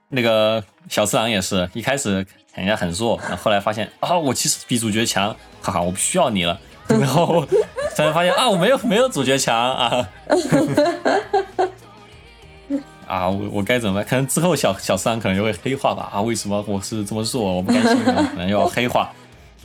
[0.10, 2.24] 那个小次郎也是一开始
[2.54, 6.60] 看人家很弱，然后后来发现啊，我其实比主角强，哈哈，我不需要你了。
[6.88, 7.46] 然后
[7.96, 10.08] 突然发现啊，我没有没有主角强啊。
[13.08, 14.06] 啊，我我该怎么办？
[14.08, 16.10] 可能之后小小三可能就会黑化吧。
[16.14, 17.54] 啊，为什么我是这么弱？
[17.54, 19.12] 我不甘心，可能又要黑化。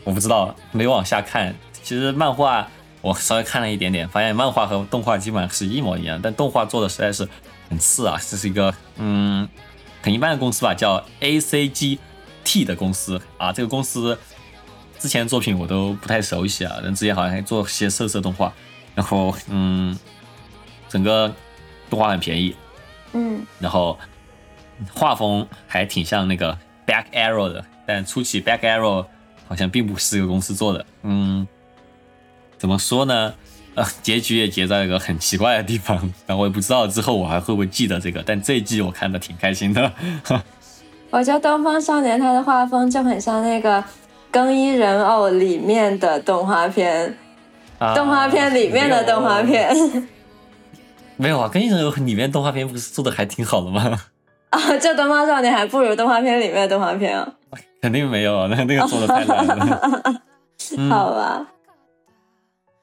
[0.05, 1.55] 我不知道，没往下看。
[1.83, 2.69] 其实漫画
[3.01, 7.29] 我稍微看了一点点，发现漫画和动画基本上是一模一样，但动画做的实在是
[7.69, 8.19] 很次啊。
[8.21, 9.49] 这是一个嗯
[10.03, 11.99] 很一般的公司吧，叫 A C G
[12.45, 13.53] T 的公司啊。
[13.53, 14.19] 这个公司
[14.99, 18.53] 之前作品我都不太熟悉啊，但之前好像还做些色色动画。
[18.95, 19.97] 然后嗯，
[20.89, 21.33] 整个
[21.89, 22.55] 动画很便宜。
[23.13, 23.99] 嗯，然后
[24.93, 29.07] 画风还挺像那个 Back Arrow 的，但初期 Back Arrow
[29.49, 30.85] 好像并不是这个公司做的。
[31.03, 31.47] 嗯，
[32.61, 33.35] 怎么说呢？
[33.75, 35.97] 呃，结局也结在一个很奇怪的地方，
[36.27, 38.23] 然后我也不知道之后我还会不会记得这个。
[38.27, 39.91] 但这一季我看的挺开心的。
[41.09, 43.79] 我觉得《东方少年》他的画风就很像那个
[44.31, 47.17] 《更衣人偶》里面的动画片，
[47.79, 49.75] 啊动画片里面的动画片。
[51.17, 54.01] 没有啊，《更衣人偶》里面动画片不是做的还挺好的吗？
[54.51, 57.27] 啊，这《东方少年》还不如动画片里面的动画片啊。
[57.81, 60.21] 肯定没有啊，那那个做的太烂了。
[60.77, 61.47] 嗯好吧，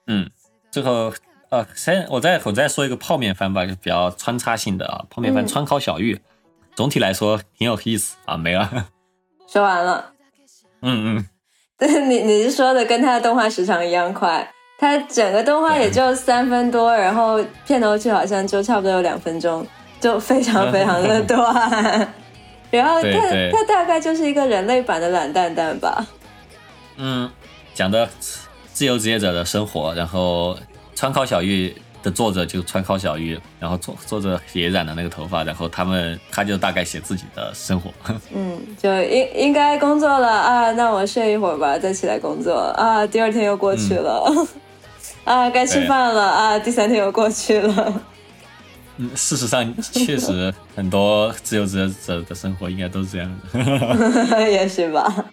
[0.08, 0.30] 嗯，
[0.72, 1.14] 最后
[1.49, 6.20] 呃，先我再我再说一个泡面番吧，就比较穿插性的啊，泡面番嗯川烤小玉，
[6.76, 8.88] 总体来说挺有意思啊，没了。
[9.47, 10.14] 说完了。
[10.82, 11.26] 嗯嗯，
[11.80, 19.66] 对你你是说的跟他的动画时长一样快，他整个动画也就三分多，然后片头曲好像就差不多有两分钟，
[19.99, 22.14] 就非常 非常的短。
[22.70, 23.10] 然后他
[23.51, 26.05] 他大概就是一个人类版的懒蛋蛋吧。
[26.97, 27.32] 嗯，
[27.74, 28.08] 讲的
[28.78, 30.55] 自由职业者的生活，然后
[30.93, 37.91] 川考小玉的作者就川烤小玉，然后作作者也染了那个头发，然后他们他就大概写自己的生活。
[38.32, 43.03] 嗯，就应应该工作了啊，那我睡一会儿吧，再起来工作啊。
[43.07, 44.32] 第二天又过去了，
[45.25, 48.01] 啊，该吃饭了啊，第三天又过去了。
[48.97, 54.39] 嗯，事实上确实很多自由职业者的生活应该都是这样的。
[54.47, 55.25] 也是吧。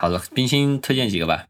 [0.00, 1.44] 好的，冰心推荐几个吧。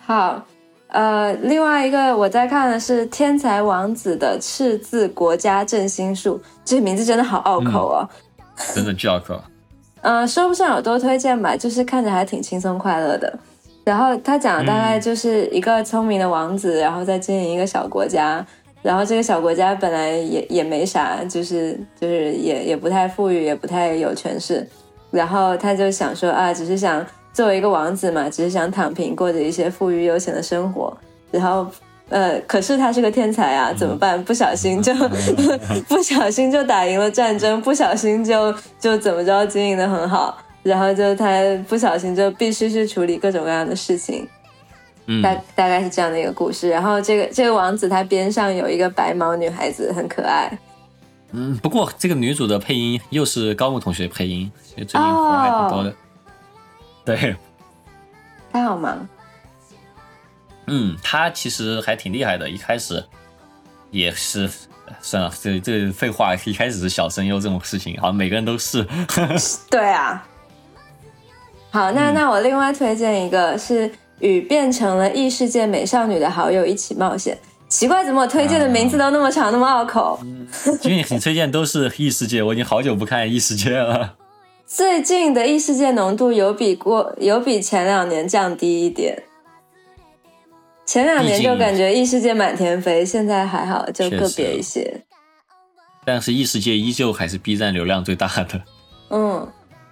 [0.00, 0.42] 好，
[0.88, 8.08] 呃，另外一个我在看的是《天才王子的赤字国家振兴术》，这个名字真的好拗口哦。
[8.74, 9.38] 真的巨好口。
[10.00, 13.38] 嗯、 说不上有多推荐吧，就是看着还挺轻松快乐的。
[13.84, 18.42] 然后他讲的大概就是一个聪明的王子，然后再经营一个小国家，
[18.80, 24.66] 然后这个小国家本来也也没啥，就是就是也也不太富裕，也不太有权势，
[25.10, 27.04] 然后他就想说啊，只是想
[27.34, 30.96] 作为一个王子嘛，只是想躺平，过着一些富裕悠闲的生活，
[31.30, 31.66] 然后。
[32.10, 34.22] 呃，可是他是个天才啊，怎么办？
[34.24, 34.92] 不小心就
[35.88, 44.28] 不小心就打赢了战争，不小心就就怎么着经营的很好，然后就他不小心就必须去处理各种各样的事情，
[45.06, 46.68] 嗯，大大概是这样的一个故事。
[46.68, 50.58] 然后这个这个王子他边上有一个白毛女孩子，很可爱。
[51.32, 55.88] 嗯，不过这个女主的配音又是高木同学配音，所以最近活还挺多的。
[55.88, 55.94] 哦
[57.06, 57.36] 对，
[58.52, 59.08] 他好忙，
[60.66, 63.04] 嗯，他其实还挺厉害的，一开始
[63.90, 64.50] 也是。
[65.00, 68.86] 算了，这这废话， 一开始是小声优这种事情，好像每个人都是。
[69.70, 70.26] 对啊。
[71.70, 73.90] 好，那那我另外推荐一个是
[74.20, 77.36] 与变成了异世界美少女的好友一起冒险。
[77.66, 80.20] 奇怪，怎么我推荐的名字都那么长，那么拗口？
[80.82, 84.14] 因为你推荐都是异世界，我已经好久不看异世界了。
[84.74, 89.22] 最近的异世界浓度有比过有比前两年降低一点，
[90.84, 95.02] 前两年就感觉异世界满天飞，现在还好，就个别一些。
[96.04, 98.60] 但是异世界依旧还是 B 站流量最大的。
[99.10, 99.48] 嗯，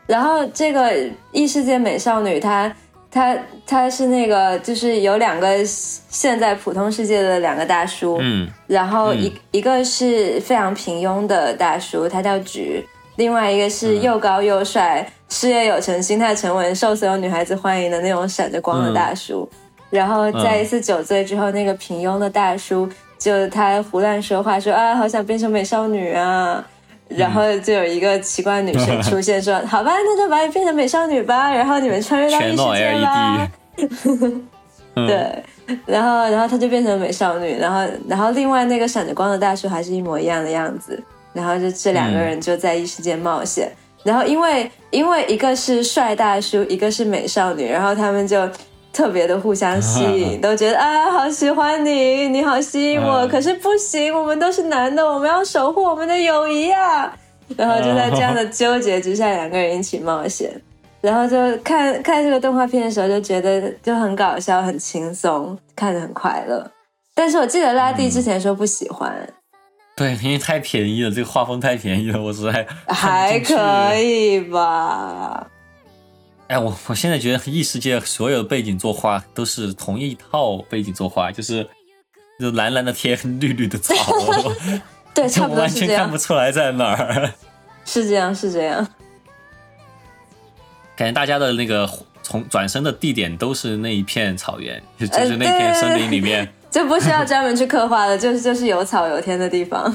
[0.09, 0.93] 然后这个
[1.30, 2.74] 异世界美少女她，
[3.09, 12.85] 她她是那个就是有两个现在普通世界的两个大叔，嗯然后一、嗯一个是非常平庸的大叔，他叫菊；
[13.17, 19.49] 另外一个是又高又帅、事业有成、心态沉稳、受所有女孩子欢迎的那种闪着光的大叔。
[19.91, 22.89] 然后在一次酒醉之后，那个平庸的大叔
[23.19, 26.65] 就他胡乱说话说啊，好想变成美少女啊。
[27.09, 34.43] 然后就有一个奇怪的女生出现说： “好吧，那就把你变成美少女吧，然后你们穿越到异世界吧。” LED。
[34.95, 35.45] 嗯，对，
[35.85, 41.03] 然后然后她就变成美少女，然后然后另外那个闪着光的大叔还是一模一样的样子，
[41.33, 43.70] 然后就这两个人就在异世界冒险，
[44.03, 48.49] 然后因为因为一个是帅大叔，一个是美少女，然后他们就
[48.93, 53.26] 特别的互相吸引，都觉得啊好喜欢你，你好吸引我。
[53.26, 57.16] 嗯可是不行，我们都是男的，我们要守护我们的友谊啊。
[57.57, 60.51] 然后就在这样的纠结之下，两个人一起冒险。
[61.01, 66.70] 然后就看看这个动画片的时候，就觉得就很搞笑、很轻松，看着很快乐。
[67.14, 69.12] 但是我记得拉蒂之前说不喜欢，
[69.97, 73.55] 对，因为太便宜了，这个画风太便宜了，我实在 还可。
[73.97, 75.47] 以吧？
[76.49, 81.68] 哎，我我现在觉得异世界所有的背景作画都是同一套背景作画，就是
[82.40, 83.95] 就蓝蓝的天，绿绿的草，
[85.14, 87.32] 对，就差不多是这样完全看不，出来在哪儿。
[87.84, 88.86] 是这样，是这样。
[90.97, 91.88] 感觉大家的那个
[92.22, 96.53] 从转身的地点都是那一片草原，就是那片森林里面。
[96.73, 99.95] 这不需要专门去刻画的，就是就是有草有天的地方。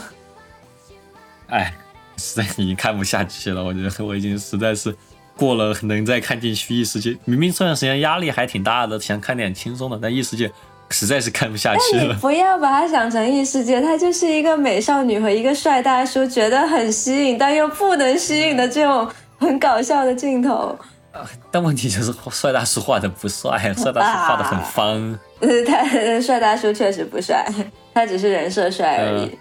[1.47, 1.73] 哎，
[2.17, 4.95] 实在已经看不下去了，我觉得我已经实在是
[5.35, 7.17] 过了能再看进去异世界。
[7.25, 10.51] 明明这段时间压力还挺大的，想看点轻松的，但异世界
[10.91, 12.13] 实在是看不下去了。
[12.13, 19.09] 你不要把它想成异世界，它就是一个美少女和一个帅大叔觉得很吸引，但又不能吸引的这种
[19.39, 20.77] 很搞笑的镜头。
[21.51, 25.19] 但问题就是帅大叔画的不帅，帅大叔画的很 方。
[25.39, 27.45] 呃，他帅大叔确实不帅，
[27.93, 29.37] 他只是人设帅而已。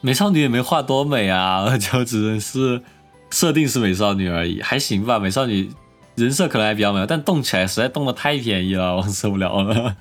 [0.00, 2.80] 美少女也没画多美啊，就只能是
[3.30, 5.18] 设定是美少女而已，还行吧。
[5.18, 5.72] 美少女
[6.14, 9.96] 人设可能还比较美，但动起来实在动的太便宜了，我受不了了。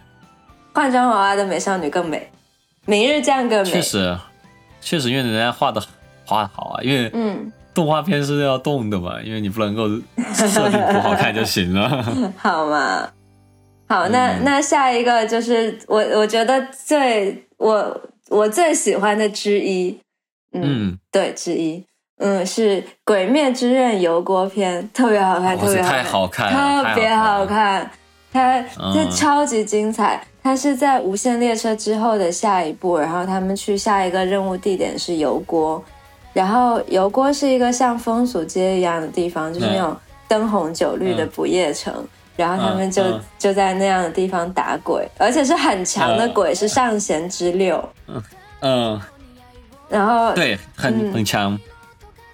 [0.73, 2.31] 换装娃娃的美少女更美，
[2.85, 3.71] 明日酱更美。
[3.71, 4.17] 确实，
[4.79, 5.81] 确实，因为人家画的
[6.25, 9.87] 画得好啊，因为嗯，动画片是要动的嘛，因为你不能够
[10.33, 12.03] 设定不好看就行了。
[12.35, 13.07] 好嘛，
[13.87, 14.43] 好，那、嗯。
[14.43, 19.95] 那下一个就是我我觉得最我我最喜欢的之一，
[20.53, 21.85] 嗯，嗯，对，之一，
[22.17, 27.91] 嗯，是《鬼灭之刃》油锅篇，特别好看，特别好太好看了，特别好看，
[28.33, 29.11] 它它嗯。
[29.11, 30.25] 超级精彩。
[30.41, 35.83] 它是在无限列车之后的下一步，然后他们去下一个任务地点是油锅，
[36.37, 41.91] 然后油锅是一个像风俗街一样的地方，就是那种灯红酒绿的嗯不夜城。
[42.35, 43.01] 然后他们就、
[43.39, 47.83] 就在那样的地方打鬼，而且是很强的嗯鬼，是上弦之六。
[48.61, 49.01] 嗯，
[49.89, 51.59] 然后对，很嗯很强。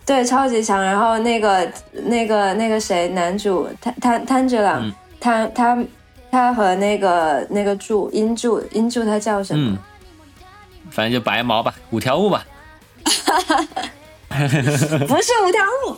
[0.05, 0.83] 对，超级强。
[0.83, 1.71] 然后那个
[2.03, 5.85] 那个那个谁，男主炭炭炭治郎嗯，他他
[6.29, 9.71] 他和那个那个柱英柱英柱他叫什么？
[9.71, 9.77] 嗯，
[10.91, 12.45] 反正就白毛吧，五条悟吧。
[15.07, 15.95] 不是五条悟。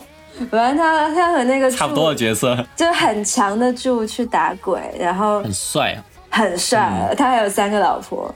[0.50, 6.04] 反正他他和那个差不多的角色，就很强的柱去打鬼，然后很帅啊。
[6.28, 7.14] 很帅。
[7.16, 8.34] 他还有三个老婆，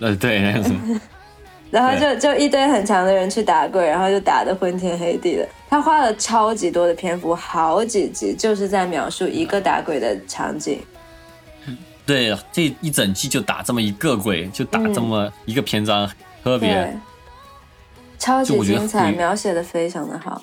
[0.00, 0.54] 呃，对，
[1.72, 5.48] 然后就就一堆很强的人去打鬼，然后就打得昏天黑地的。
[5.68, 10.80] 他花了超级多的篇幅，好几集就是在描述一个打鬼的场景。
[12.06, 16.08] 对，这一整季就打这么一个鬼，就打这么一个篇章，
[16.44, 16.92] 特别对，
[18.18, 20.42] 超级精彩，描写的非常的好。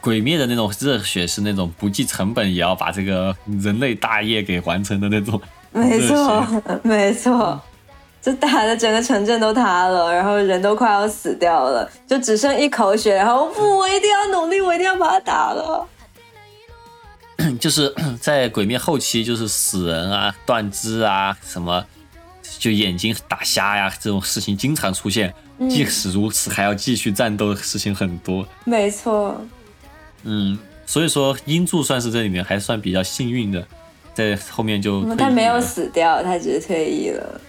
[0.00, 5.40] 鬼灭的那种热血是那种不计成本也要把这个人类大业给完成的那种。
[5.72, 6.46] 没错，
[6.82, 7.60] 没错，
[8.22, 15.84] 就打的整个城镇都塌了，然后人都快要死掉了，就只剩一口血，然后不，我一定要努力，我一定要把它打了。
[17.58, 21.84] 就是 在鬼灭后期，就是死人啊、断肢啊、什么
[22.58, 25.32] 就眼睛打瞎呀这种事情经常出现。
[25.58, 28.44] 嗯即使如此，还要继续战斗的事情很多。
[28.64, 29.40] 没错，
[30.24, 33.64] 嗯，所以说英柱算是这里面还算比较幸运的，
[34.12, 37.40] 在后面就他没有死掉，他只是退役了，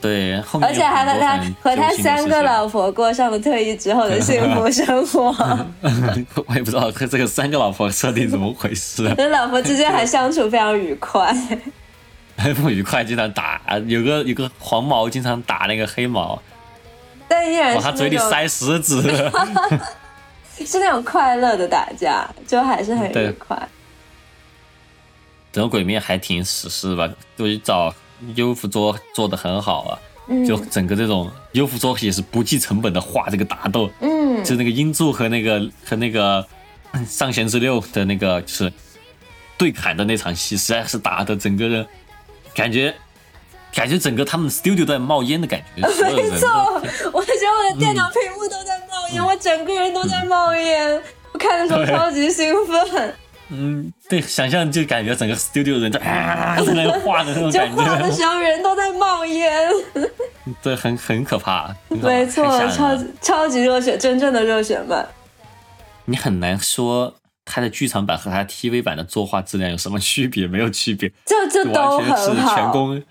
[0.00, 5.26] 对，后面而且还和他和他三个老婆过上了退役之后的幸福生活。
[6.46, 11.36] 我也不知道他这个三个老婆设定怎么回事，跟老婆之间还相处非常愉快。
[12.54, 16.40] 不愉快，经常打，有个有个黄毛经常打那个黑毛，
[17.28, 19.02] 但依然往他嘴里塞石子。
[20.66, 23.56] 是那种快乐的打架，就还是很愉对快。
[25.52, 27.94] 整个鬼灭还挺史诗吧，就找
[28.34, 36.44] 优芙桌做的很好啊，嗯就整个这种优芙桌也是不计成本的画这个打斗，嗯，就那个英柱和那个和那个
[36.90, 38.72] 嗯上弦之六的那个就是
[39.56, 41.86] 对砍的那场戏，实在是打的整个人
[42.58, 42.92] 感觉
[43.72, 46.48] 感觉整个他们 studio 都在冒烟的感觉， 没错，
[47.12, 51.00] 我觉得我的电脑屏幕都在冒烟，我整个人都在冒烟。
[51.32, 53.14] 我看的时候超级兴奋，
[53.50, 59.70] 嗯，对，想象就感觉整个 studio 人在啊在那画的那种就感觉，画的时候人都在冒烟。
[60.60, 65.06] 对，很很可怕，没错超级超级热血，真正的热血漫。
[66.06, 67.14] 你很难说
[67.50, 70.46] 它的剧场版和它 TV 版的作画质量有什么区别？
[70.46, 73.02] 没有区别，就就就都完全是，全功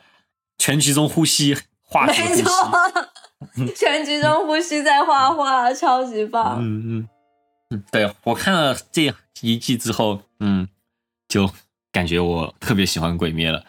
[0.57, 2.43] 全集中呼吸，画没质呼吸。
[2.43, 2.71] 错，
[3.75, 6.57] 全集中呼吸在画画，超级棒。
[6.59, 7.09] 嗯嗯
[7.71, 10.67] 嗯，对我看了这一季之后，嗯，
[11.27, 11.49] 就
[11.91, 13.63] 感觉我特别喜欢《鬼灭》了。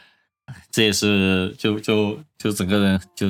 [0.71, 3.29] 这也是就就就整个人就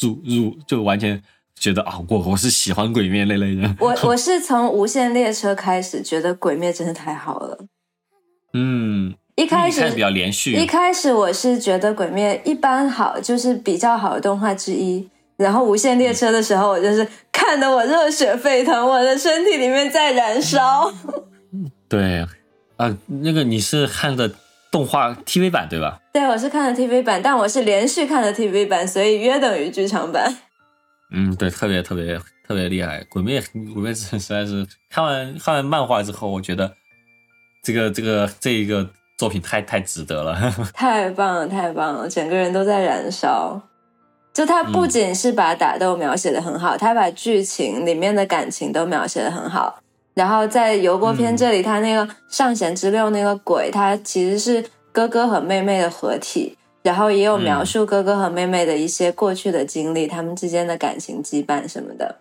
[0.00, 1.22] 入入就完全
[1.64, 3.74] 觉得啊，我我是喜欢《鬼灭》那类人。
[3.80, 7.58] 我 我是从《无限列车》开始觉得《鬼灭》真的太好了。
[8.52, 10.52] 嗯，一开始比较连续。
[10.52, 15.08] 一开始我是觉得《鬼灭》一般好，就是比较好的动画之一。
[15.38, 20.92] 然后《无限列车》的时候，我就是看得我热血沸腾，我的身体里面在燃烧。
[21.88, 22.26] 对
[22.76, 24.30] 啊，那个你是看的
[24.70, 25.98] 动画 TV 版对吧？
[26.12, 30.36] 对，我是看的 TV 版，但我是连续看的 TV 版，所以约等于剧场版。
[31.14, 33.40] 嗯，对，特别特别特别厉害，《鬼灭》
[33.72, 36.74] 《鬼灭之刃》实在是看完看完漫画之后，我觉得
[37.62, 40.52] 这个这个这一个作品太太值得了。
[40.74, 43.60] 太棒了，太棒了，整个人都在燃烧。
[44.32, 49.78] 就他不仅是把打斗描写的很好，他把剧情里面的感情都描写的很好。
[50.14, 62.20] 然后在油锅篇这里，他那个上弦之六那个鬼，他其实是哥哥和妹妹的合体，然后也有描述哥哥和妹妹的一些过去的经历，他们之间的感情羁绊什么的。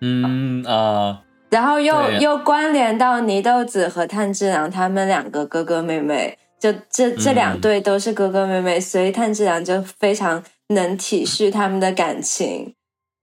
[0.00, 12.74] 嗯啊、然后又又关联到祢豆子和炭治郎他们两个哥哥妹妹，就这这两对都是哥哥妹妹，所以炭治郎就非常能体恤他们的感情。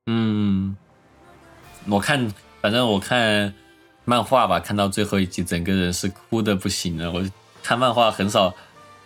[0.08, 0.76] 嗯，
[1.90, 2.30] 我看
[2.62, 3.54] 反正我看
[4.04, 7.10] 漫画吧，看到最后一集，整个人是哭的不行了。
[7.12, 7.24] 我
[7.64, 8.54] 看漫画很少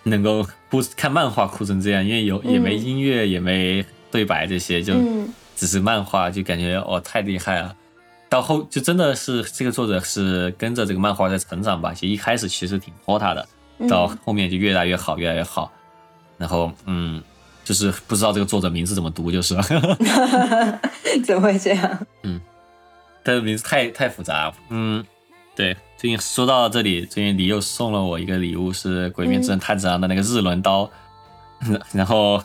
[0.06, 0.42] 能够
[0.72, 7.76] 哭，看漫画哭成这样，因为有也没音乐，也没对白这些，就嗯只是漫画，就感觉哦太厉害了。
[8.28, 13.48] 到后就真的是这个作者是跟着这个漫画在成长吧，其实一开始其实挺拖沓的，
[13.88, 15.72] 到后面就越来越好，越来越好。
[16.38, 17.22] 然后嗯，
[17.64, 19.64] 就是不知道这个作者名字怎么读，就是了。
[21.24, 22.08] 怎么会这样？
[22.24, 22.42] 嗯
[23.24, 24.54] 他的名字太太复杂。
[24.70, 25.04] 嗯，
[25.56, 30.90] 对，最近说到这里，最近你又送了我一个礼物，是《鬼灭之刃》炭治郎的那个日轮刀，
[31.94, 32.44] 然后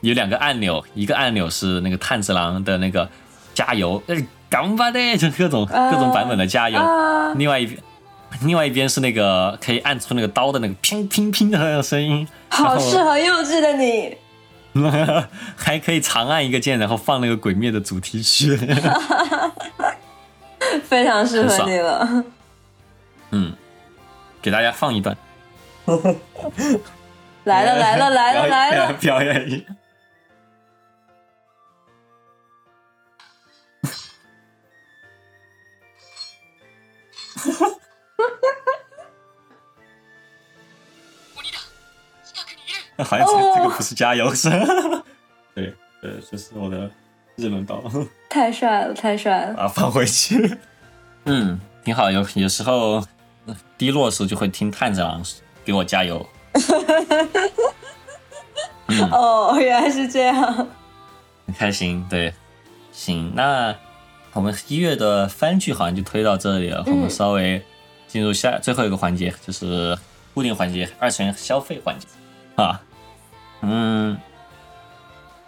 [0.00, 3.08] 有两个按钮，一个按钮是那个炭治郎的那个
[3.54, 4.16] 加油，呃，
[4.48, 7.78] 干巴的，就各种各种版本的加油，啊，另外一边。
[8.44, 14.16] 另外一边是那个可以按出那个刀的那个乒乒乒的那个声音，好适合幼稚的你。
[15.54, 18.58] 还可以长按一个键，然后放那个鬼灭的主题曲。
[20.84, 22.24] 非常适合你了。
[23.30, 23.54] 嗯，
[24.40, 25.16] 给大家放一段。
[27.44, 28.92] 来了来了来了来了！
[28.94, 29.64] 表演一下。
[43.04, 44.52] 好像这个这个不是加油声，
[45.54, 46.88] 对，呃，这是我的
[47.36, 47.82] 日轮刀，
[48.32, 49.60] 太帅了，太帅了！
[49.60, 50.56] 啊放回去。
[51.26, 53.04] 嗯，挺好，有有时候
[53.44, 55.22] 呃低落的时候就会听炭治郎
[55.62, 56.26] 给我加油。
[59.12, 60.66] 哦，原来是这样。
[61.46, 62.02] 很开心。
[62.08, 62.32] 对，
[62.90, 63.74] 行，那
[64.32, 67.62] 我们一月的番剧好像就推到这里了，我们稍微
[68.08, 69.94] 进入下最后一个环节，就是
[70.32, 72.06] 固定环节二次元消费环节
[72.56, 72.80] 啊。
[73.60, 74.16] 嗯，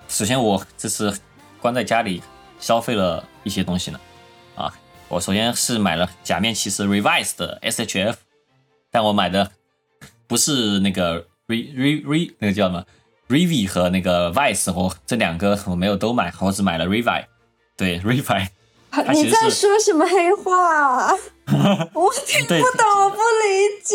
[0.07, 1.18] 首先我这次
[1.62, 2.22] 关在家里
[2.65, 4.01] 消费了一些东西呢。
[4.55, 4.73] 啊，
[5.09, 8.15] 我首先是买了《假面骑士 Revise》的 SHF，
[8.91, 9.51] 但我买的
[10.27, 12.83] 不是那个 Re Re Re 那个叫什么
[13.29, 17.27] Revi 和那个 Vice，我这两个我没有都买，我只买了 Revi。
[17.77, 18.47] 对 Revi，
[19.12, 21.12] 其你在说什么黑话？
[21.93, 23.95] 我听不懂，我不理解。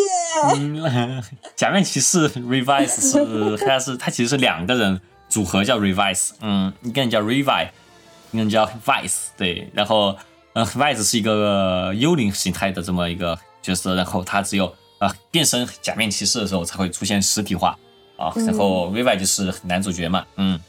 [0.58, 1.24] 嗯，
[1.58, 7.70] 假面骑士 Revise 是它是它其实是两个人组合叫 Revise，嗯，一个人叫 Revi，
[8.32, 10.16] 一个人叫 Vice，对，然后
[10.54, 17.78] 呃 Vice 是一个幽灵形态的这么一个角色，然后他只有啊、变身假面骑士的时候才会出现实体化
[18.18, 20.60] 啊，然后 Vivi 就是男主角嘛，嗯，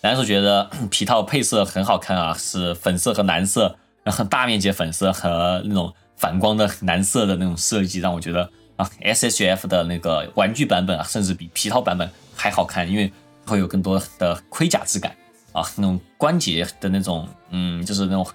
[0.00, 13.12] 男主角的 皮套配色很好看啊，是粉色和蓝色，然后大面积粉色和那种反光的蓝色的那种设计，让我觉得啊，SHF 的那个玩具版本啊，甚至比皮套版本还好看，因为
[13.44, 15.12] 会有更多的盔甲质感
[15.52, 18.26] 啊，那种关节的那种，嗯，就是那种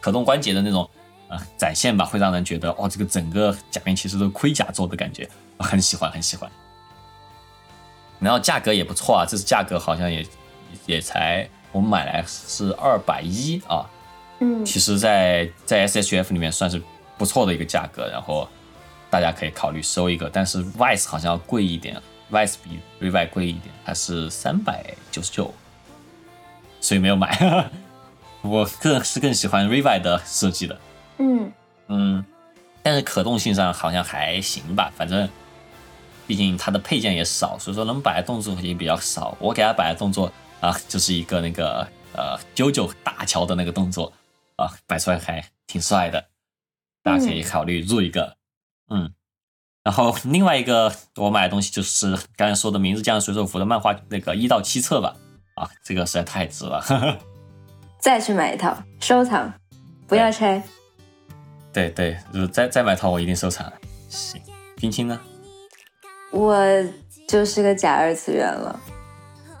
[0.00, 0.88] 可动关节的那种
[1.28, 6.50] 啊展现吧，会让人觉得哦，这个整个假面骑士都是盔甲做的感觉，我很喜欢，很喜欢。
[8.20, 10.26] 然后价格也不错啊，这次价格好像也
[10.86, 13.88] 也才我们买来是二百一啊，
[14.40, 16.82] 嗯其实在，在 SHF 里面算是
[17.16, 18.48] 不错的一个价格，然后
[19.08, 20.28] 大家可以考虑收一个。
[20.28, 22.00] 但是 Vice 好像要贵一点
[22.30, 25.54] ，Vice 比 Revi 贵一点，它是三百九十九，
[26.80, 27.70] 所以没有买。
[28.42, 30.80] 我个人是更喜欢 Revi 的设计的，
[31.18, 31.52] 嗯
[31.88, 32.24] 嗯，
[32.82, 35.28] 但是可动性上好像还行吧，反正
[36.26, 39.36] 毕竟它的配件也少，所以说能摆的动作也比较少。
[39.40, 44.12] 我给它摆的动作啊，就是一个那个呃九九大桥的那个动作
[44.56, 46.26] 啊，摆出来还挺帅的，
[47.02, 48.36] 大家可以考虑入一个，
[48.90, 49.12] 嗯。
[49.84, 55.16] 然后另外一个我买的东西就是刚才说的名字叫水手服的漫画那个一到七册吧，
[55.58, 56.80] 啊，这个实在太值了。
[56.80, 57.18] 呵 呵
[57.98, 59.52] 再去买一套收藏，
[60.06, 60.62] 不要拆。
[61.72, 62.16] 对对，
[62.52, 63.70] 再再买套，我一定收藏。
[64.08, 64.40] 行，
[64.76, 65.20] 冰清呢？
[66.30, 66.64] 我
[67.26, 68.80] 就是个假二次元了。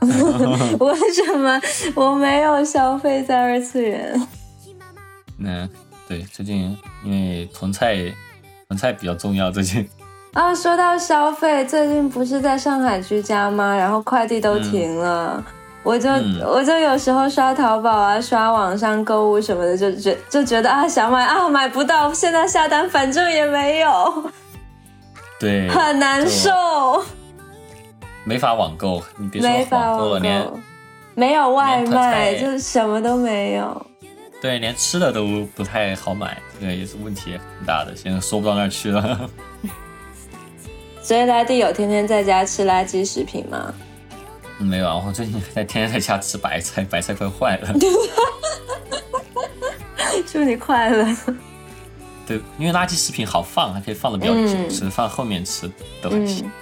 [0.00, 1.60] 为什么
[1.96, 4.28] 我没有消费在二次元？
[5.38, 5.68] 嗯，
[6.06, 7.96] 对，最近因为囤菜
[8.68, 9.88] 囤菜比较重要，最近
[10.34, 13.74] 啊，说到消费，最近不是在上海居家吗？
[13.74, 15.44] 然后快递都停了，
[15.82, 24.30] 我就、嗯我就有时候刷淘宝啊，刷网上购物什么的，就觉就觉得啊想买啊买不到，现在下单反正也没有，
[25.38, 26.52] 对 很难受，
[28.24, 30.44] 没法网购，你别说没法网购了，连，
[31.14, 33.86] 没有外卖，就是什么都没有。
[34.42, 35.26] 对连吃的都
[35.56, 39.30] 不太好买，这个也是问题很大的，现在说不到那儿去了。
[41.02, 43.72] 所以拉蒂有天天在家吃垃圾食品吗？
[44.58, 47.72] 没有啊，我最近在天天在家吃白菜，白菜快坏了。
[50.30, 51.06] 祝你快乐。
[52.26, 55.70] 对，因为垃圾食品好放，还可以放的比较久，嗯所以放后面吃
[56.02, 56.44] 都还行。
[56.44, 56.52] 嗯，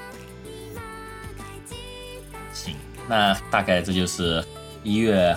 [2.52, 2.76] 行，
[3.08, 4.44] 那大概这就是
[4.84, 5.36] 一月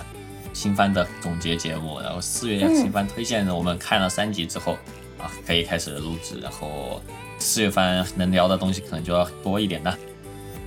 [0.52, 4.74] 新番的总结节目，然后四月嗯新番推荐呢，我们看了三集之后
[5.18, 7.02] 啊，可以开始录制，然后
[7.38, 9.98] 四月番能聊的东西可能就要多一点了，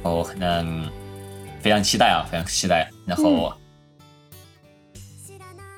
[0.01, 0.91] 哦，那嗯
[1.63, 3.51] 非常期待啊，非常期待，然后。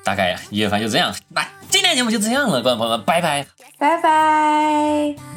[0.04, 3.44] 大概一月份就这样，那今天节目就这样了，观众朋友们，拜拜。
[3.76, 5.35] 拜拜。